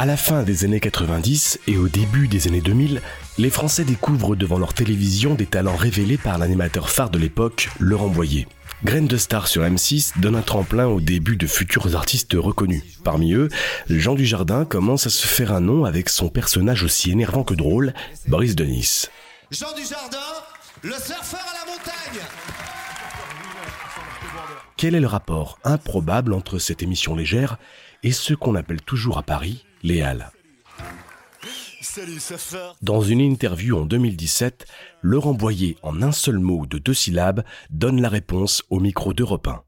À 0.00 0.06
la 0.06 0.16
fin 0.16 0.44
des 0.44 0.64
années 0.64 0.78
90 0.78 1.58
et 1.66 1.76
au 1.76 1.88
début 1.88 2.28
des 2.28 2.46
années 2.46 2.60
2000, 2.60 3.02
les 3.36 3.50
Français 3.50 3.82
découvrent 3.82 4.36
devant 4.36 4.56
leur 4.56 4.72
télévision 4.72 5.34
des 5.34 5.44
talents 5.44 5.74
révélés 5.74 6.16
par 6.16 6.38
l'animateur 6.38 6.88
phare 6.88 7.10
de 7.10 7.18
l'époque, 7.18 7.68
Laurent 7.80 8.06
Boyer. 8.06 8.46
Graine 8.84 9.08
de 9.08 9.16
star 9.16 9.48
sur 9.48 9.62
M6 9.62 10.20
donne 10.20 10.36
un 10.36 10.42
tremplin 10.42 10.86
au 10.86 11.00
début 11.00 11.36
de 11.36 11.48
futurs 11.48 11.96
artistes 11.96 12.36
reconnus. 12.38 12.84
Parmi 13.02 13.32
eux, 13.32 13.48
Jean 13.90 14.14
Dujardin 14.14 14.64
commence 14.64 15.08
à 15.08 15.10
se 15.10 15.26
faire 15.26 15.52
un 15.52 15.60
nom 15.60 15.84
avec 15.84 16.10
son 16.10 16.28
personnage 16.28 16.84
aussi 16.84 17.10
énervant 17.10 17.42
que 17.42 17.54
drôle, 17.54 17.92
Boris 18.28 18.54
Denis. 18.54 19.06
Jean 19.50 19.74
Dujardin, 19.74 20.18
le 20.82 20.92
surfeur 20.92 21.40
à 21.40 21.66
la 21.66 21.72
montagne 21.72 22.24
Quel 24.76 24.94
est 24.94 25.00
le 25.00 25.08
rapport 25.08 25.58
improbable 25.64 26.34
entre 26.34 26.60
cette 26.60 26.84
émission 26.84 27.16
légère 27.16 27.58
et 28.04 28.12
ce 28.12 28.32
qu'on 28.32 28.54
appelle 28.54 28.80
toujours 28.80 29.18
à 29.18 29.24
Paris 29.24 29.64
les 29.82 30.02
Halles 30.02 30.30
Dans 32.82 33.02
une 33.02 33.20
interview 33.20 33.78
en 33.78 33.86
2017, 33.86 34.66
Laurent 35.02 35.34
Boyer, 35.34 35.76
en 35.82 36.02
un 36.02 36.12
seul 36.12 36.38
mot 36.38 36.66
de 36.66 36.78
deux 36.78 36.94
syllabes, 36.94 37.44
donne 37.70 38.00
la 38.00 38.08
réponse 38.08 38.62
au 38.70 38.80
micro 38.80 39.12
d'Europe 39.12 39.48
1. 39.48 39.62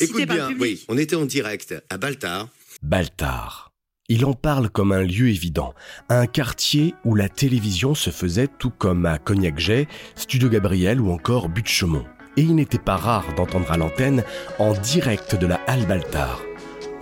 Écoute 0.00 0.26
bien, 0.26 0.50
oui, 0.58 0.84
on 0.88 0.96
était 0.96 1.16
en 1.16 1.26
direct 1.26 1.74
à 1.90 1.98
Baltar. 1.98 2.48
Baltar. 2.82 3.72
Il 4.10 4.24
en 4.24 4.32
parle 4.32 4.70
comme 4.70 4.92
un 4.92 5.02
lieu 5.02 5.28
évident, 5.28 5.74
un 6.08 6.26
quartier 6.26 6.94
où 7.04 7.14
la 7.14 7.28
télévision 7.28 7.94
se 7.94 8.08
faisait 8.08 8.48
tout 8.48 8.70
comme 8.70 9.04
à 9.04 9.18
Cognac-Jet, 9.18 9.86
Studio 10.16 10.48
Gabriel 10.48 10.98
ou 11.00 11.10
encore 11.10 11.50
Butte-Chaumont. 11.50 12.06
Et 12.38 12.42
il 12.42 12.54
n'était 12.54 12.78
pas 12.78 12.96
rare 12.96 13.34
d'entendre 13.34 13.70
à 13.70 13.76
l'antenne 13.76 14.24
en 14.58 14.72
direct 14.72 15.34
de 15.34 15.46
la 15.46 15.56
Halle 15.66 15.86
Baltar. 15.86 16.40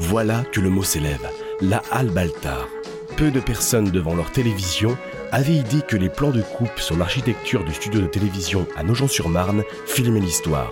Voilà 0.01 0.45
que 0.51 0.61
le 0.61 0.69
mot 0.69 0.83
s'élève, 0.83 1.31
la 1.61 1.83
Halle 1.91 2.11
Baltar. 2.11 2.69
Peu 3.17 3.31
de 3.31 3.41
personnes 3.41 3.91
devant 3.91 4.15
leur 4.15 4.31
télévision 4.31 4.97
avaient 5.33 5.55
idée 5.55 5.81
que 5.87 5.97
les 5.97 6.11
plans 6.11 6.31
de 6.31 6.43
coupe 6.43 6.79
sur 6.79 6.97
l'architecture 6.97 7.65
du 7.65 7.73
studio 7.73 8.01
de 8.01 8.07
télévision 8.07 8.67
à 8.77 8.83
Nogent-sur-Marne 8.83 9.65
filmaient 9.87 10.21
l'histoire. 10.21 10.71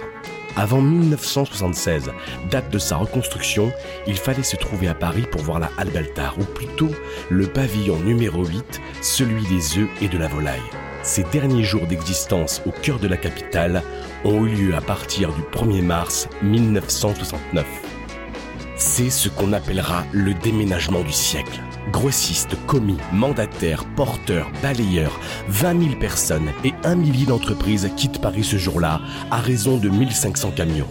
Avant 0.57 0.81
1976, 0.81 2.11
date 2.51 2.71
de 2.71 2.79
sa 2.79 2.97
reconstruction, 2.97 3.73
il 4.07 4.17
fallait 4.17 4.45
se 4.45 4.57
trouver 4.57 4.87
à 4.89 4.95
Paris 4.95 5.25
pour 5.31 5.41
voir 5.41 5.59
la 5.59 5.71
Halle 5.79 5.91
Baltar, 5.91 6.37
ou 6.39 6.45
plutôt 6.45 6.91
le 7.29 7.47
pavillon 7.47 7.99
numéro 8.01 8.45
8, 8.45 8.81
celui 9.03 9.43
des 9.47 9.79
œufs 9.79 9.89
et 10.01 10.09
de 10.09 10.19
la 10.19 10.29
volaille. 10.29 10.61
Ces 11.03 11.25
derniers 11.25 11.65
jours 11.65 11.87
d'existence 11.87 12.63
au 12.67 12.71
cœur 12.71 12.99
de 12.99 13.09
la 13.09 13.17
capitale 13.17 13.83
ont 14.25 14.47
eu 14.47 14.51
lieu 14.51 14.75
à 14.75 14.81
partir 14.81 15.33
du 15.33 15.43
1er 15.43 15.83
mars 15.83 16.29
1969. 16.43 17.94
C'est 18.87 19.09
ce 19.09 19.31
qu'on 19.31 19.55
appellera 19.55 20.05
le 20.13 20.35
déménagement 20.35 21.01
du 21.01 21.11
siècle. 21.11 21.59
Grossistes, 21.91 22.55
commis, 22.67 22.99
mandataires, 23.15 23.87
porteurs, 23.97 24.53
balayeurs, 24.63 25.19
20 25.49 25.85
000 25.85 25.95
personnes 25.99 26.51
et 26.65 26.75
un 26.85 26.95
millier 26.95 27.25
d'entreprises 27.25 27.91
quittent 27.97 28.21
Paris 28.21 28.45
ce 28.45 28.59
jour-là 28.59 29.01
à 29.31 29.39
raison 29.39 29.79
de 29.79 29.89
1500 29.89 30.51
camions. 30.51 30.87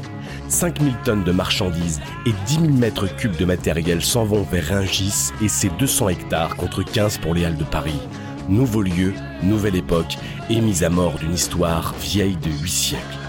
5 0.50 0.82
000 0.82 0.96
tonnes 1.06 1.24
de 1.24 1.32
marchandises 1.32 2.02
et 2.26 2.34
10 2.48 2.54
000 2.62 2.68
mètres 2.70 3.16
cubes 3.16 3.38
de 3.38 3.46
matériel 3.46 4.02
s'en 4.02 4.26
vont 4.26 4.42
vers 4.42 4.70
Ringis 4.70 5.30
et 5.40 5.48
ses 5.48 5.70
200 5.70 6.10
hectares 6.10 6.56
contre 6.56 6.82
15 6.82 7.20
pour 7.20 7.36
les 7.36 7.46
Halles 7.46 7.58
de 7.58 7.64
Paris. 7.64 8.02
Nouveau 8.50 8.82
lieu, 8.82 9.14
nouvelle 9.44 9.76
époque 9.76 10.18
et 10.50 10.60
mise 10.62 10.84
à 10.84 10.90
mort 10.90 11.20
d'une 11.20 11.36
histoire 11.36 11.94
vieille 12.02 12.38
de 12.38 12.50
8 12.50 12.70
siècles. 12.72 13.23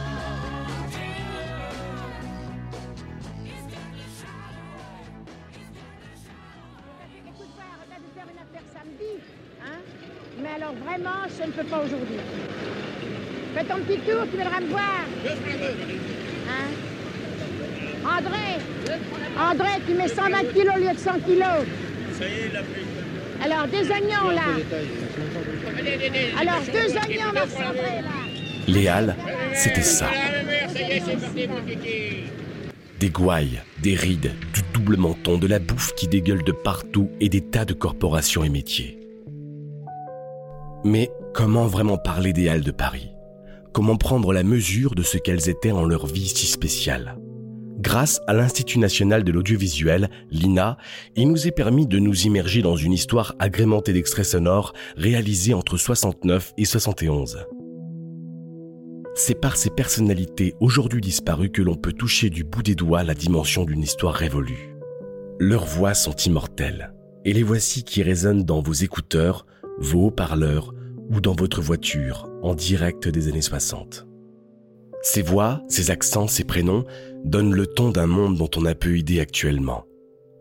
Tu 14.34 14.40
viendras 14.40 14.60
me 14.60 14.66
voir. 14.66 15.04
Hein? 16.48 16.70
André, 18.04 18.58
André, 19.38 19.68
tu 19.86 19.94
mets 19.94 20.08
120 20.08 20.52
kilos 20.52 20.74
au 20.76 20.78
lieu 20.80 20.92
de 20.92 20.98
100 20.98 21.12
kilos. 21.26 21.66
Ça 22.12 22.24
y 22.24 22.32
est, 22.32 22.48
il 22.50 22.56
a 22.56 22.62
pris. 22.62 22.82
Alors, 23.44 23.66
deux 23.68 23.90
oignons, 23.90 24.30
là. 24.30 24.42
Alors, 26.40 26.62
deux 26.66 26.96
oignons, 26.96 27.32
Marc-André, 27.32 28.02
là. 28.02 28.10
Les 28.66 28.88
Halles, 28.88 29.16
c'était 29.52 29.82
ça. 29.82 30.06
Des 33.00 33.10
gouailles, 33.10 33.60
des 33.82 33.94
rides, 33.94 34.32
du 34.52 34.62
double 34.72 34.96
menton, 34.96 35.38
de 35.38 35.46
la 35.46 35.58
bouffe 35.58 35.94
qui 35.94 36.08
dégueule 36.08 36.42
de 36.42 36.52
partout 36.52 37.10
et 37.20 37.28
des 37.28 37.42
tas 37.42 37.64
de 37.64 37.74
corporations 37.74 38.44
et 38.44 38.48
métiers. 38.48 38.98
Mais 40.84 41.10
comment 41.34 41.66
vraiment 41.66 41.98
parler 41.98 42.32
des 42.32 42.48
Halles 42.48 42.64
de 42.64 42.70
Paris? 42.70 43.13
Comment 43.74 43.96
prendre 43.96 44.32
la 44.32 44.44
mesure 44.44 44.94
de 44.94 45.02
ce 45.02 45.18
qu'elles 45.18 45.48
étaient 45.48 45.72
en 45.72 45.84
leur 45.84 46.06
vie 46.06 46.28
si 46.28 46.46
spéciale 46.46 47.18
Grâce 47.80 48.20
à 48.28 48.32
l'Institut 48.32 48.78
national 48.78 49.24
de 49.24 49.32
l'audiovisuel, 49.32 50.10
l'INA, 50.30 50.78
il 51.16 51.28
nous 51.28 51.48
est 51.48 51.50
permis 51.50 51.88
de 51.88 51.98
nous 51.98 52.16
immerger 52.20 52.62
dans 52.62 52.76
une 52.76 52.92
histoire 52.92 53.34
agrémentée 53.40 53.92
d'extraits 53.92 54.26
sonores 54.26 54.74
réalisés 54.96 55.54
entre 55.54 55.76
69 55.76 56.52
et 56.56 56.64
71. 56.64 57.46
C'est 59.16 59.40
par 59.40 59.56
ces 59.56 59.70
personnalités 59.70 60.54
aujourd'hui 60.60 61.00
disparues 61.00 61.50
que 61.50 61.62
l'on 61.62 61.74
peut 61.74 61.92
toucher 61.92 62.30
du 62.30 62.44
bout 62.44 62.62
des 62.62 62.76
doigts 62.76 63.02
la 63.02 63.14
dimension 63.14 63.64
d'une 63.64 63.82
histoire 63.82 64.14
révolue. 64.14 64.76
Leurs 65.40 65.66
voix 65.66 65.94
sont 65.94 66.14
immortelles, 66.14 66.94
et 67.24 67.32
les 67.32 67.42
voici 67.42 67.82
qui 67.82 68.04
résonnent 68.04 68.44
dans 68.44 68.62
vos 68.62 68.72
écouteurs, 68.72 69.46
vos 69.80 70.06
haut-parleurs 70.06 70.72
ou 71.10 71.20
dans 71.20 71.34
votre 71.34 71.60
voiture 71.60 72.30
en 72.44 72.54
direct 72.54 73.08
des 73.08 73.28
années 73.28 73.40
60. 73.40 74.06
Ces 75.02 75.22
voix, 75.22 75.62
ces 75.68 75.90
accents, 75.90 76.28
ces 76.28 76.44
prénoms 76.44 76.84
donnent 77.24 77.54
le 77.54 77.66
ton 77.66 77.90
d'un 77.90 78.06
monde 78.06 78.36
dont 78.36 78.50
on 78.56 78.66
a 78.66 78.74
peu 78.74 78.98
idée 78.98 79.18
actuellement. 79.20 79.84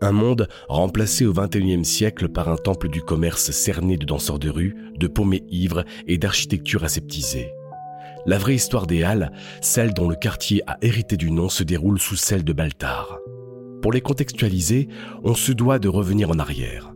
Un 0.01 0.11
monde 0.11 0.49
remplacé 0.67 1.25
au 1.25 1.31
XXIe 1.31 1.85
siècle 1.85 2.27
par 2.27 2.49
un 2.49 2.57
temple 2.57 2.89
du 2.89 3.01
commerce 3.01 3.51
cerné 3.51 3.95
de 3.95 4.05
danseurs 4.05 4.37
de 4.37 4.49
rue, 4.49 4.75
de 4.97 5.07
paumés 5.07 5.43
ivres 5.49 5.85
et 6.05 6.17
d'architecture 6.17 6.83
aseptisée. 6.83 7.53
La 8.25 8.37
vraie 8.37 8.55
histoire 8.55 8.85
des 8.85 9.03
Halles, 9.03 9.31
celle 9.61 9.93
dont 9.93 10.09
le 10.09 10.15
quartier 10.15 10.61
a 10.67 10.77
hérité 10.81 11.15
du 11.15 11.31
nom, 11.31 11.47
se 11.47 11.63
déroule 11.63 11.99
sous 11.99 12.17
celle 12.17 12.43
de 12.43 12.53
Baltar. 12.53 13.17
Pour 13.81 13.93
les 13.93 14.01
contextualiser, 14.01 14.89
on 15.23 15.35
se 15.35 15.53
doit 15.53 15.79
de 15.79 15.87
revenir 15.87 16.29
en 16.31 16.39
arrière. 16.39 16.92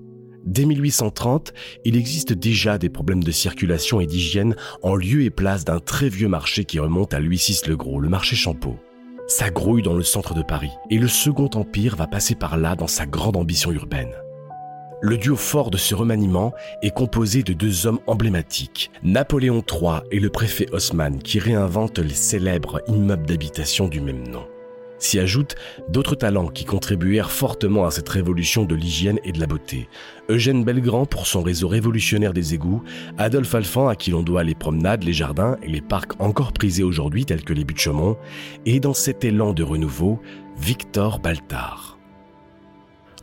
Dès 0.47 0.63
1830, 0.63 1.51
il 1.83 1.97
existe 1.97 2.31
déjà 2.31 2.77
des 2.77 2.87
problèmes 2.87 3.21
de 3.21 3.31
circulation 3.31 3.99
et 3.99 4.05
d'hygiène 4.05 4.55
en 4.81 4.95
lieu 4.95 5.23
et 5.23 5.29
place 5.29 5.65
d'un 5.65 5.79
très 5.79 6.07
vieux 6.07 6.29
marché 6.29 6.63
qui 6.63 6.79
remonte 6.79 7.13
à 7.13 7.19
Louis 7.19 7.35
VI 7.35 7.59
le 7.67 7.75
Gros, 7.75 7.99
le 7.99 8.07
marché 8.07 8.37
Champeau. 8.37 8.77
Ça 9.27 9.49
grouille 9.49 9.81
dans 9.81 9.93
le 9.93 10.03
centre 10.03 10.33
de 10.33 10.41
Paris 10.41 10.71
et 10.89 10.99
le 10.99 11.09
Second 11.09 11.49
Empire 11.53 11.97
va 11.97 12.07
passer 12.07 12.33
par 12.33 12.55
là 12.55 12.77
dans 12.77 12.87
sa 12.87 13.05
grande 13.05 13.35
ambition 13.35 13.73
urbaine. 13.73 14.13
Le 15.01 15.17
duo 15.17 15.35
fort 15.35 15.69
de 15.69 15.75
ce 15.75 15.93
remaniement 15.93 16.53
est 16.81 16.95
composé 16.95 17.43
de 17.43 17.51
deux 17.51 17.85
hommes 17.85 17.99
emblématiques, 18.07 18.89
Napoléon 19.03 19.61
III 19.69 19.99
et 20.11 20.21
le 20.21 20.29
préfet 20.29 20.67
Haussmann 20.71 21.19
qui 21.19 21.39
réinventent 21.39 21.99
les 21.99 22.15
célèbres 22.15 22.81
immeubles 22.87 23.25
d'habitation 23.25 23.89
du 23.89 23.99
même 23.99 24.25
nom. 24.25 24.45
S'y 24.99 25.19
ajoutent 25.19 25.55
d'autres 25.89 26.15
talents 26.15 26.47
qui 26.47 26.65
contribuèrent 26.65 27.31
fortement 27.31 27.85
à 27.85 27.91
cette 27.91 28.09
révolution 28.09 28.65
de 28.65 28.73
l'hygiène 28.73 29.19
et 29.23 29.31
de 29.31 29.39
la 29.39 29.45
beauté. 29.45 29.87
Eugène 30.29 30.63
Belgrand 30.63 31.05
pour 31.05 31.27
son 31.27 31.41
réseau 31.41 31.67
révolutionnaire 31.67 32.33
des 32.33 32.53
égouts, 32.55 32.83
Adolphe 33.17 33.53
Alphand 33.53 33.87
à 33.87 33.95
qui 33.95 34.11
l'on 34.11 34.23
doit 34.23 34.43
les 34.43 34.55
promenades, 34.55 35.03
les 35.03 35.13
jardins 35.13 35.57
et 35.61 35.67
les 35.67 35.81
parcs 35.81 36.19
encore 36.19 36.51
prisés 36.51 36.83
aujourd'hui 36.83 37.25
tels 37.25 37.43
que 37.43 37.53
les 37.53 37.63
buttes 37.63 37.79
Chaumont, 37.79 38.17
et 38.65 38.79
dans 38.79 38.93
cet 38.93 39.23
élan 39.23 39.53
de 39.53 39.63
renouveau, 39.63 40.19
Victor 40.57 41.19
Baltard. 41.19 41.97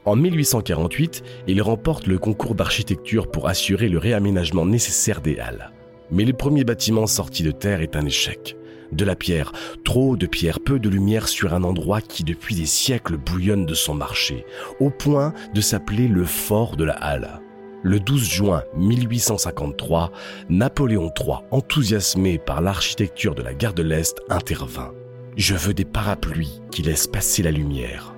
En 0.05 0.17
1848, 0.17 1.25
il 1.49 1.63
remporte 1.63 2.07
le 2.07 2.19
concours 2.19 2.55
d'architecture 2.55 3.31
pour 3.31 3.49
assurer 3.49 3.89
le 3.89 3.99
réaménagement 3.99 4.67
nécessaire 4.67 5.23
des 5.23 5.39
halles. 5.39 5.73
Mais 6.11 6.25
le 6.25 6.35
premier 6.35 6.63
bâtiment 6.65 7.07
sorti 7.07 7.43
de 7.43 7.51
terre 7.51 7.81
est 7.81 7.97
un 7.97 8.05
échec. 8.05 8.57
De 8.95 9.05
la 9.05 9.17
pierre, 9.17 9.53
trop 9.85 10.17
de 10.17 10.27
pierre, 10.27 10.61
peu 10.61 10.79
de 10.79 10.89
lumière 10.89 11.27
sur 11.27 11.53
un 11.53 11.65
endroit 11.65 12.01
qui 12.01 12.23
depuis 12.23 12.55
des 12.55 12.67
siècles 12.67 13.17
bouillonne 13.17 13.67
de 13.67 13.75
son 13.75 13.93
marché, 13.93 14.47
au 14.79 14.89
point 14.89 15.35
de 15.53 15.61
s'appeler 15.61 16.07
le 16.07 16.25
fort 16.25 16.77
de 16.77 16.85
la 16.85 16.93
Halle. 16.93 17.41
Le 17.83 17.99
12 17.99 18.25
juin 18.25 18.63
1853, 18.77 20.13
Napoléon 20.49 21.13
III, 21.19 21.39
enthousiasmé 21.51 22.39
par 22.39 22.61
l'architecture 22.61 23.35
de 23.35 23.43
la 23.43 23.53
gare 23.53 23.75
de 23.75 23.83
l'Est, 23.83 24.17
intervint. 24.31 24.93
Je 25.37 25.57
veux 25.57 25.75
des 25.75 25.85
parapluies 25.85 26.63
qui 26.71 26.83
laissent 26.83 27.09
passer 27.09 27.43
la 27.43 27.51
lumière. 27.51 28.15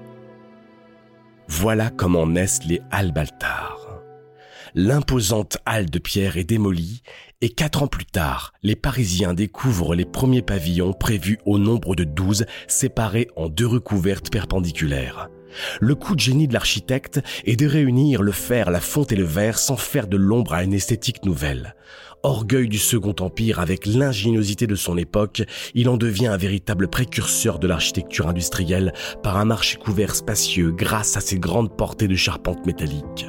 Voilà 1.48 1.88
comment 1.88 2.26
naissent 2.26 2.64
les 2.66 2.82
Halles 2.90 3.12
Baltard. 3.12 3.75
L'imposante 4.78 5.56
halle 5.64 5.88
de 5.88 5.98
pierre 5.98 6.36
est 6.36 6.44
démolie 6.44 7.00
et 7.40 7.48
quatre 7.48 7.82
ans 7.82 7.86
plus 7.86 8.04
tard, 8.04 8.52
les 8.62 8.76
Parisiens 8.76 9.32
découvrent 9.32 9.94
les 9.94 10.04
premiers 10.04 10.42
pavillons 10.42 10.92
prévus 10.92 11.38
au 11.46 11.58
nombre 11.58 11.96
de 11.96 12.04
douze, 12.04 12.44
séparés 12.68 13.28
en 13.36 13.48
deux 13.48 13.66
recouvertes 13.66 14.30
perpendiculaires. 14.30 15.30
Le 15.80 15.94
coup 15.94 16.14
de 16.14 16.20
génie 16.20 16.46
de 16.46 16.52
l'architecte 16.52 17.22
est 17.46 17.56
de 17.56 17.66
réunir 17.66 18.20
le 18.20 18.32
fer, 18.32 18.70
la 18.70 18.80
fonte 18.80 19.12
et 19.12 19.16
le 19.16 19.24
verre 19.24 19.58
sans 19.58 19.78
faire 19.78 20.08
de 20.08 20.18
l'ombre 20.18 20.52
à 20.52 20.62
une 20.62 20.74
esthétique 20.74 21.24
nouvelle. 21.24 21.74
Orgueil 22.22 22.68
du 22.68 22.78
Second 22.78 23.16
Empire 23.20 23.60
avec 23.60 23.86
l'ingéniosité 23.86 24.66
de 24.66 24.74
son 24.74 24.98
époque, 24.98 25.42
il 25.74 25.88
en 25.88 25.96
devient 25.96 26.26
un 26.26 26.36
véritable 26.36 26.88
précurseur 26.88 27.58
de 27.58 27.66
l'architecture 27.66 28.28
industrielle 28.28 28.92
par 29.22 29.38
un 29.38 29.46
marché 29.46 29.78
couvert 29.78 30.14
spacieux 30.14 30.70
grâce 30.70 31.16
à 31.16 31.22
ses 31.22 31.38
grandes 31.38 31.74
portées 31.74 32.08
de 32.08 32.16
charpente 32.16 32.66
métallique. 32.66 33.26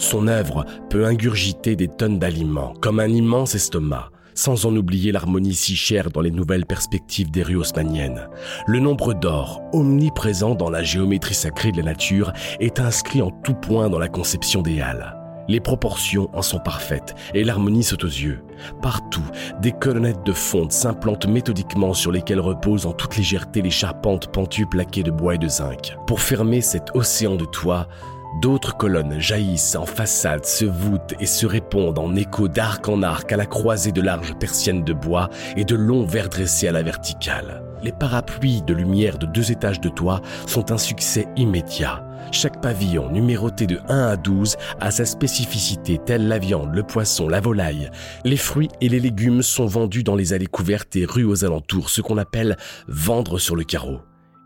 Son 0.00 0.28
œuvre 0.28 0.64
peut 0.88 1.04
ingurgiter 1.04 1.76
des 1.76 1.86
tonnes 1.86 2.18
d'aliments, 2.18 2.72
comme 2.80 3.00
un 3.00 3.08
immense 3.08 3.54
estomac, 3.54 4.10
sans 4.34 4.64
en 4.64 4.74
oublier 4.74 5.12
l'harmonie 5.12 5.52
si 5.52 5.76
chère 5.76 6.10
dans 6.10 6.22
les 6.22 6.30
nouvelles 6.30 6.64
perspectives 6.64 7.30
des 7.30 7.42
rues 7.42 7.56
haussmanniennes. 7.56 8.26
Le 8.66 8.80
nombre 8.80 9.12
d'or, 9.12 9.60
omniprésent 9.74 10.54
dans 10.54 10.70
la 10.70 10.82
géométrie 10.82 11.34
sacrée 11.34 11.70
de 11.70 11.76
la 11.76 11.82
nature, 11.82 12.32
est 12.60 12.80
inscrit 12.80 13.20
en 13.20 13.30
tout 13.30 13.52
point 13.52 13.90
dans 13.90 13.98
la 13.98 14.08
conception 14.08 14.62
des 14.62 14.80
halles. 14.80 15.16
Les 15.48 15.60
proportions 15.60 16.30
en 16.32 16.40
sont 16.40 16.60
parfaites 16.60 17.14
et 17.34 17.44
l'harmonie 17.44 17.82
saute 17.82 18.04
aux 18.04 18.06
yeux. 18.06 18.42
Partout, 18.80 19.24
des 19.60 19.72
colonnettes 19.72 20.24
de 20.24 20.32
fonte 20.32 20.72
s'implantent 20.72 21.26
méthodiquement 21.26 21.92
sur 21.92 22.10
lesquelles 22.10 22.40
reposent 22.40 22.86
en 22.86 22.92
toute 22.92 23.18
légèreté 23.18 23.60
les 23.60 23.70
charpentes 23.70 24.32
pentues 24.32 24.66
plaquées 24.66 25.02
de 25.02 25.10
bois 25.10 25.34
et 25.34 25.38
de 25.38 25.48
zinc. 25.48 25.94
Pour 26.06 26.20
fermer 26.20 26.62
cet 26.62 26.94
océan 26.94 27.34
de 27.34 27.44
toit, 27.44 27.88
D'autres 28.34 28.76
colonnes 28.76 29.18
jaillissent 29.18 29.74
en 29.74 29.84
façade, 29.84 30.46
se 30.46 30.64
voûtent 30.64 31.14
et 31.18 31.26
se 31.26 31.46
répondent 31.46 31.98
en 31.98 32.14
écho 32.14 32.46
d'arc 32.46 32.88
en 32.88 33.02
arc 33.02 33.32
à 33.32 33.36
la 33.36 33.44
croisée 33.44 33.90
de 33.90 34.00
larges 34.00 34.34
persiennes 34.38 34.84
de 34.84 34.92
bois 34.92 35.28
et 35.56 35.64
de 35.64 35.74
longs 35.74 36.04
verres 36.04 36.28
dressés 36.28 36.68
à 36.68 36.72
la 36.72 36.82
verticale. 36.82 37.64
Les 37.82 37.92
parapluies 37.92 38.62
de 38.62 38.72
lumière 38.72 39.18
de 39.18 39.26
deux 39.26 39.50
étages 39.50 39.80
de 39.80 39.88
toit 39.88 40.20
sont 40.46 40.70
un 40.70 40.78
succès 40.78 41.26
immédiat. 41.36 42.04
Chaque 42.30 42.60
pavillon, 42.60 43.10
numéroté 43.10 43.66
de 43.66 43.80
1 43.88 44.08
à 44.08 44.16
12, 44.16 44.56
a 44.78 44.90
sa 44.92 45.04
spécificité, 45.04 45.98
telle 45.98 46.28
la 46.28 46.38
viande, 46.38 46.72
le 46.72 46.84
poisson, 46.84 47.28
la 47.28 47.40
volaille. 47.40 47.90
Les 48.24 48.36
fruits 48.36 48.68
et 48.80 48.88
les 48.88 49.00
légumes 49.00 49.42
sont 49.42 49.66
vendus 49.66 50.04
dans 50.04 50.14
les 50.14 50.32
allées 50.32 50.46
couvertes 50.46 50.94
et 50.94 51.04
rues 51.04 51.24
aux 51.24 51.44
alentours, 51.44 51.90
ce 51.90 52.00
qu'on 52.00 52.18
appelle 52.18 52.56
vendre 52.86 53.38
sur 53.38 53.56
le 53.56 53.64
carreau. 53.64 54.00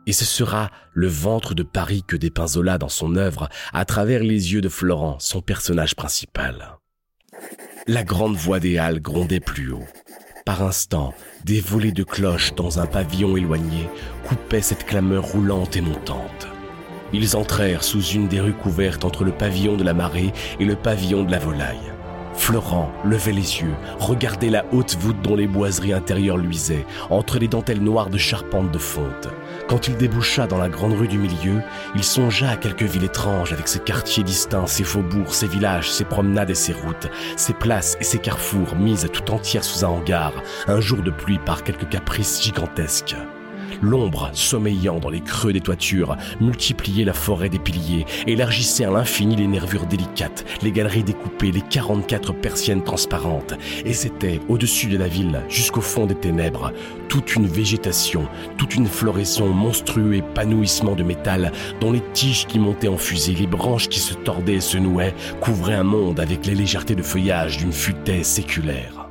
Et 0.06 0.12
ce 0.12 0.24
sera 0.24 0.70
le 0.92 1.08
ventre 1.08 1.54
de 1.54 1.62
Paris 1.62 2.04
que 2.06 2.16
dépeint 2.16 2.46
Zola 2.46 2.78
dans 2.78 2.88
son 2.88 3.16
œuvre 3.16 3.48
à 3.72 3.84
travers 3.84 4.20
les 4.20 4.52
yeux 4.52 4.60
de 4.60 4.68
Florent, 4.68 5.18
son 5.18 5.40
personnage 5.40 5.94
principal. 5.94 6.78
La 7.86 8.04
grande 8.04 8.36
voix 8.36 8.60
des 8.60 8.78
Halles 8.78 9.00
grondait 9.00 9.40
plus 9.40 9.72
haut. 9.72 9.86
Par 10.44 10.62
instant, 10.62 11.14
des 11.44 11.60
volées 11.60 11.92
de 11.92 12.04
cloches 12.04 12.54
dans 12.54 12.78
un 12.78 12.86
pavillon 12.86 13.36
éloigné 13.36 13.88
coupaient 14.28 14.60
cette 14.60 14.84
clameur 14.84 15.24
roulante 15.24 15.76
et 15.76 15.80
montante. 15.80 16.48
Ils 17.14 17.36
entrèrent 17.36 17.84
sous 17.84 18.02
une 18.02 18.28
des 18.28 18.40
rues 18.40 18.52
couvertes 18.52 19.04
entre 19.04 19.24
le 19.24 19.32
pavillon 19.32 19.76
de 19.76 19.84
la 19.84 19.94
marée 19.94 20.32
et 20.60 20.64
le 20.64 20.76
pavillon 20.76 21.22
de 21.24 21.30
la 21.30 21.38
volaille. 21.38 21.93
Florent 22.44 22.92
levait 23.06 23.32
les 23.32 23.62
yeux, 23.62 23.72
regardait 23.98 24.50
la 24.50 24.66
haute 24.70 24.98
voûte 25.00 25.16
dont 25.22 25.34
les 25.34 25.46
boiseries 25.46 25.94
intérieures 25.94 26.36
luisaient, 26.36 26.84
entre 27.08 27.38
les 27.38 27.48
dentelles 27.48 27.80
noires 27.80 28.10
de 28.10 28.18
charpente 28.18 28.70
de 28.70 28.76
fonte. 28.76 29.28
Quand 29.66 29.88
il 29.88 29.96
déboucha 29.96 30.46
dans 30.46 30.58
la 30.58 30.68
grande 30.68 30.92
rue 30.92 31.08
du 31.08 31.16
milieu, 31.16 31.62
il 31.94 32.04
songea 32.04 32.50
à 32.50 32.56
quelques 32.58 32.82
villes 32.82 33.04
étranges 33.04 33.54
avec 33.54 33.66
ses 33.66 33.78
quartiers 33.78 34.24
distincts, 34.24 34.66
ses 34.66 34.84
faubourgs, 34.84 35.32
ses 35.32 35.46
villages, 35.46 35.90
ses 35.90 36.04
promenades 36.04 36.50
et 36.50 36.54
ses 36.54 36.74
routes, 36.74 37.08
ses 37.38 37.54
places 37.54 37.96
et 37.98 38.04
ses 38.04 38.18
carrefours 38.18 38.76
mises 38.76 39.08
tout 39.10 39.30
entières 39.30 39.64
sous 39.64 39.82
un 39.82 39.88
hangar, 39.88 40.34
un 40.66 40.82
jour 40.82 41.00
de 41.00 41.10
pluie 41.10 41.40
par 41.46 41.64
quelques 41.64 41.88
caprices 41.88 42.42
gigantesques. 42.42 43.16
L'ombre, 43.84 44.30
sommeillant 44.32 44.98
dans 44.98 45.10
les 45.10 45.20
creux 45.20 45.52
des 45.52 45.60
toitures, 45.60 46.16
multipliait 46.40 47.04
la 47.04 47.12
forêt 47.12 47.50
des 47.50 47.58
piliers, 47.58 48.06
élargissait 48.26 48.86
à 48.86 48.90
l'infini 48.90 49.36
les 49.36 49.46
nervures 49.46 49.84
délicates, 49.84 50.46
les 50.62 50.72
galeries 50.72 51.04
découpées, 51.04 51.52
les 51.52 51.60
44 51.60 52.32
persiennes 52.32 52.82
transparentes. 52.82 53.52
Et 53.84 53.92
c'était, 53.92 54.40
au-dessus 54.48 54.86
de 54.86 54.96
la 54.96 55.06
ville, 55.06 55.42
jusqu'au 55.50 55.82
fond 55.82 56.06
des 56.06 56.14
ténèbres, 56.14 56.72
toute 57.10 57.36
une 57.36 57.46
végétation, 57.46 58.26
toute 58.56 58.74
une 58.74 58.86
floraison 58.86 59.48
monstrueux 59.48 60.14
épanouissement 60.14 60.94
de 60.94 61.02
métal, 61.02 61.52
dont 61.82 61.92
les 61.92 62.02
tiges 62.14 62.46
qui 62.46 62.58
montaient 62.58 62.88
en 62.88 62.96
fusée, 62.96 63.34
les 63.34 63.46
branches 63.46 63.90
qui 63.90 64.00
se 64.00 64.14
tordaient 64.14 64.54
et 64.54 64.60
se 64.60 64.78
nouaient, 64.78 65.14
couvraient 65.42 65.74
un 65.74 65.82
monde 65.82 66.20
avec 66.20 66.46
les 66.46 66.54
légèretés 66.54 66.94
de 66.94 67.02
feuillage 67.02 67.58
d'une 67.58 67.72
futaie 67.72 68.22
séculaire. 68.22 69.10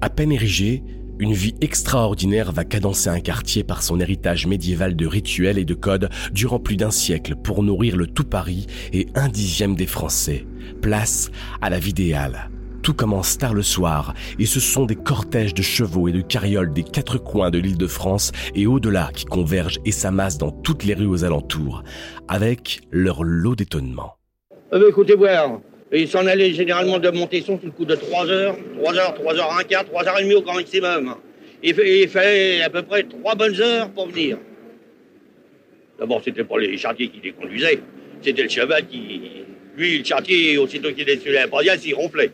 À 0.00 0.08
peine 0.08 0.32
érigé, 0.32 0.82
une 1.20 1.34
vie 1.34 1.54
extraordinaire 1.60 2.50
va 2.50 2.64
cadencer 2.64 3.10
un 3.10 3.20
quartier 3.20 3.62
par 3.62 3.82
son 3.82 4.00
héritage 4.00 4.46
médiéval 4.46 4.96
de 4.96 5.06
rituels 5.06 5.58
et 5.58 5.66
de 5.66 5.74
codes 5.74 6.08
durant 6.32 6.58
plus 6.58 6.76
d'un 6.76 6.90
siècle 6.90 7.36
pour 7.36 7.62
nourrir 7.62 7.96
le 7.96 8.06
tout 8.06 8.24
Paris 8.24 8.66
et 8.94 9.06
un 9.14 9.28
dixième 9.28 9.76
des 9.76 9.86
Français. 9.86 10.46
Place 10.80 11.30
à 11.60 11.68
la 11.68 11.78
vie 11.78 11.92
des 11.92 12.16
Tout 12.82 12.94
commence 12.94 13.36
tard 13.36 13.52
le 13.52 13.62
soir 13.62 14.14
et 14.38 14.46
ce 14.46 14.60
sont 14.60 14.86
des 14.86 14.96
cortèges 14.96 15.52
de 15.52 15.60
chevaux 15.62 16.08
et 16.08 16.12
de 16.12 16.22
carrioles 16.22 16.72
des 16.72 16.84
quatre 16.84 17.18
coins 17.18 17.50
de 17.50 17.58
l'île 17.58 17.78
de 17.78 17.86
France 17.86 18.32
et 18.54 18.66
au-delà 18.66 19.10
qui 19.14 19.26
convergent 19.26 19.80
et 19.84 19.92
s'amassent 19.92 20.38
dans 20.38 20.52
toutes 20.52 20.84
les 20.84 20.94
rues 20.94 21.06
aux 21.06 21.24
alentours, 21.24 21.84
avec 22.28 22.80
leur 22.90 23.24
lot 23.24 23.54
d'étonnement. 23.54 24.14
Euh, 24.72 24.88
écoutez 24.88 25.16
voir, 25.16 25.60
il 25.92 26.08
s'en 26.08 26.26
allait 26.26 26.52
généralement 26.52 26.98
de 26.98 27.10
Montesson 27.10 27.58
sous 27.58 27.66
le 27.66 27.72
coup 27.72 27.84
de 27.84 27.94
3 27.94 28.28
heures, 28.28 28.56
3 28.78 28.94
heures, 28.96 29.14
3 29.14 29.34
heures, 29.36 29.58
1 29.58 29.64
quart, 29.64 29.84
3 29.84 30.08
heures 30.08 30.18
et 30.18 30.22
demie 30.22 30.34
au 30.34 30.42
grand 30.42 30.54
maximum. 30.54 31.16
Il, 31.62 32.08
fallait 32.08 32.62
à 32.62 32.70
peu 32.70 32.82
près 32.82 33.02
3 33.02 33.34
bonnes 33.34 33.60
heures 33.60 33.90
pour 33.90 34.08
venir. 34.08 34.38
D'abord, 35.98 36.22
c'était 36.24 36.44
pour 36.44 36.58
les 36.58 36.76
chartiers 36.76 37.08
qui 37.08 37.20
les 37.22 37.32
conduisaient. 37.32 37.80
C'était 38.22 38.42
le 38.42 38.48
cheval 38.48 38.86
qui. 38.86 39.44
Lui, 39.76 39.98
le 39.98 40.04
chartier, 40.04 40.58
aussitôt 40.58 40.92
qu'il 40.92 41.08
est 41.08 41.18
sur 41.18 41.32
la 41.32 41.46
bradiasse, 41.46 41.84
il 41.86 41.94
ronflait. 41.94 42.30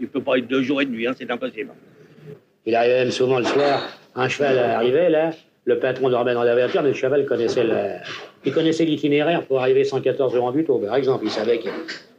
Il 0.00 0.08
peut 0.08 0.22
pas 0.22 0.38
être 0.38 0.46
deux 0.46 0.62
jours 0.62 0.80
et 0.82 0.84
demi, 0.84 1.06
hein, 1.06 1.14
c'est 1.18 1.30
impossible. 1.30 1.70
Il 2.66 2.74
arrivait 2.74 3.04
même 3.04 3.10
souvent 3.10 3.38
le 3.38 3.44
soir, 3.44 3.88
un 4.14 4.28
cheval 4.28 4.58
arrivait 4.58 5.08
là, 5.08 5.30
le 5.64 5.78
patron 5.78 6.10
dormait 6.10 6.34
dans 6.34 6.42
la 6.42 6.54
voiture, 6.54 6.82
mais 6.82 6.90
le 6.90 6.94
cheval 6.94 7.24
connaissait 7.24 7.64
il 8.44 8.52
connaissait 8.52 8.84
l'itinéraire 8.84 9.44
pour 9.44 9.60
arriver 9.60 9.84
114 9.84 10.32
jours 10.32 10.44
en 10.44 10.52
but, 10.52 10.66
par 10.66 10.96
exemple. 10.96 11.24
Il 11.24 11.30
savait 11.30 11.58
que 11.58 11.68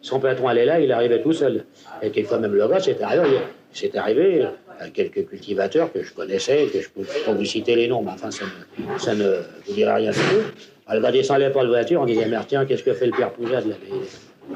son 0.02 0.20
patron 0.20 0.48
allait 0.48 0.66
là, 0.66 0.80
il 0.80 0.92
arrivait 0.92 1.22
tout 1.22 1.34
seul. 1.34 1.66
Et 2.02 2.10
quelquefois 2.10 2.40
même 2.40 2.54
le 2.54 2.68
gars, 2.68 2.80
c'est 2.80 3.02
arrivé, 3.02 3.38
c'est 3.72 3.96
arrivé 3.96 4.46
à 4.80 4.90
quelques 4.90 5.28
cultivateurs 5.28 5.92
que 5.92 6.04
je 6.04 6.14
connaissais, 6.14 6.68
que 6.72 6.82
je 6.82 6.90
peux, 6.90 7.02
vous 7.32 7.46
citer 7.46 7.76
les 7.76 7.88
noms, 7.88 8.02
mais 8.02 8.12
enfin, 8.12 8.30
ça 8.32 9.16
ne, 9.16 9.42
vous 9.66 9.74
dirait 9.74 9.96
rien 9.96 10.12
du 10.12 10.18
tout. 10.18 10.92
Le 10.92 11.02
gars 11.02 11.12
descendait 11.12 11.52
pas 11.52 11.64
de 11.64 11.70
voiture, 11.70 12.02
on 12.02 12.06
disait, 12.06 12.28
mais 12.28 12.38
tiens, 12.48 12.66
qu'est-ce 12.66 12.84
que 12.84 12.94
fait 12.94 13.06
le 13.06 13.12
père 13.12 13.32
Poujade 13.32 13.68
là 13.68 13.76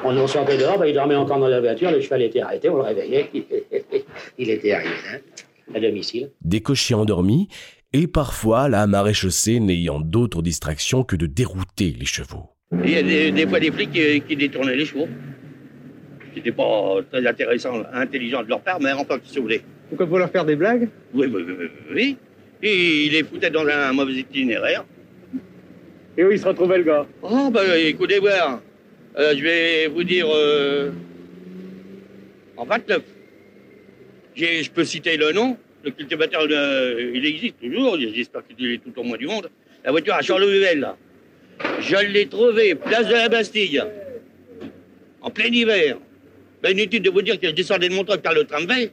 On 0.03 0.17
en 0.17 0.27
sortait 0.27 0.57
dehors, 0.57 0.79
ben, 0.79 0.87
il 0.87 0.93
dormait 0.93 1.15
encore 1.15 1.39
dans 1.39 1.47
la 1.47 1.59
voiture, 1.59 1.91
le 1.91 2.01
cheval 2.01 2.23
était 2.23 2.41
arrêté, 2.41 2.69
on 2.69 2.77
le 2.77 2.81
réveillait, 2.81 3.29
il 4.37 4.49
était 4.49 4.71
arrivé, 4.71 4.95
hein, 5.13 5.17
à 5.75 5.79
domicile. 5.79 6.31
Des 6.41 6.61
cochers 6.61 6.95
endormis, 6.95 7.49
et 7.93 8.07
parfois 8.07 8.67
la 8.69 8.87
maréchaussée 8.87 9.59
n'ayant 9.59 9.99
d'autre 9.99 10.41
distraction 10.41 11.03
que 11.03 11.15
de 11.15 11.27
dérouter 11.27 11.95
les 11.97 12.05
chevaux. 12.05 12.49
Il 12.83 12.89
y 12.89 12.97
a 12.97 13.03
des, 13.03 13.47
fois 13.47 13.59
des 13.59 13.71
flics 13.71 13.91
qui, 14.27 14.35
détournaient 14.35 14.75
les 14.75 14.85
chevaux. 14.85 15.07
C'était 16.33 16.51
pas 16.51 16.95
très 17.11 17.25
intéressant, 17.25 17.83
intelligent 17.93 18.41
de 18.43 18.49
leur 18.49 18.61
part, 18.61 18.79
mais 18.81 18.91
en 18.91 19.05
tant 19.05 19.19
que 19.19 19.25
si 19.25 19.37
vous 19.37 19.43
voulez. 19.43 19.61
Pourquoi 19.89 20.07
pour 20.07 20.17
leur 20.17 20.31
faire 20.31 20.43
des 20.43 20.55
blagues? 20.55 20.89
Oui, 21.13 21.27
oui, 21.31 21.43
oui, 21.47 21.67
oui. 21.93 22.17
Et 22.63 23.05
il 23.05 23.11
les 23.11 23.23
foutait 23.23 23.51
dans 23.51 23.67
un 23.67 23.93
mauvais 23.93 24.13
itinéraire. 24.13 24.83
Et 26.17 26.23
où 26.23 26.31
il 26.31 26.39
se 26.39 26.47
retrouvait 26.47 26.79
le 26.79 26.83
gars? 26.85 27.05
Oh, 27.21 27.51
ben 27.51 27.63
écoutez 27.75 28.19
voir. 28.19 28.61
Euh, 29.19 29.35
je 29.37 29.43
vais 29.43 29.87
vous 29.87 30.03
dire. 30.03 30.25
Euh, 30.33 30.89
en 32.57 32.65
29. 32.65 33.01
Je 34.35 34.69
peux 34.71 34.83
citer 34.83 35.17
le 35.17 35.31
nom. 35.31 35.57
Le 35.83 35.91
cultivateur, 35.91 36.47
il 37.13 37.25
existe 37.25 37.59
toujours. 37.59 37.97
J'espère 37.99 38.41
qu'il 38.47 38.71
est 38.71 38.77
tout 38.77 38.93
au 38.97 39.03
moins 39.03 39.17
du 39.17 39.27
monde. 39.27 39.49
La 39.83 39.91
voiture 39.91 40.13
à 40.13 40.21
Charles 40.21 40.45
là. 40.77 40.95
Je 41.79 41.95
l'ai 42.07 42.27
trouvé 42.27 42.75
place 42.75 43.07
de 43.07 43.13
la 43.13 43.29
Bastille, 43.29 43.83
en 45.21 45.29
plein 45.29 45.45
hiver. 45.45 45.97
Ben, 46.61 46.71
inutile 46.71 47.01
de 47.01 47.09
vous 47.09 47.21
dire 47.21 47.37
que 47.37 47.47
je 47.47 47.51
descendais 47.51 47.89
de 47.89 47.93
mon 47.93 48.05
truck 48.05 48.21
par 48.21 48.33
le 48.33 48.45
tramway, 48.45 48.91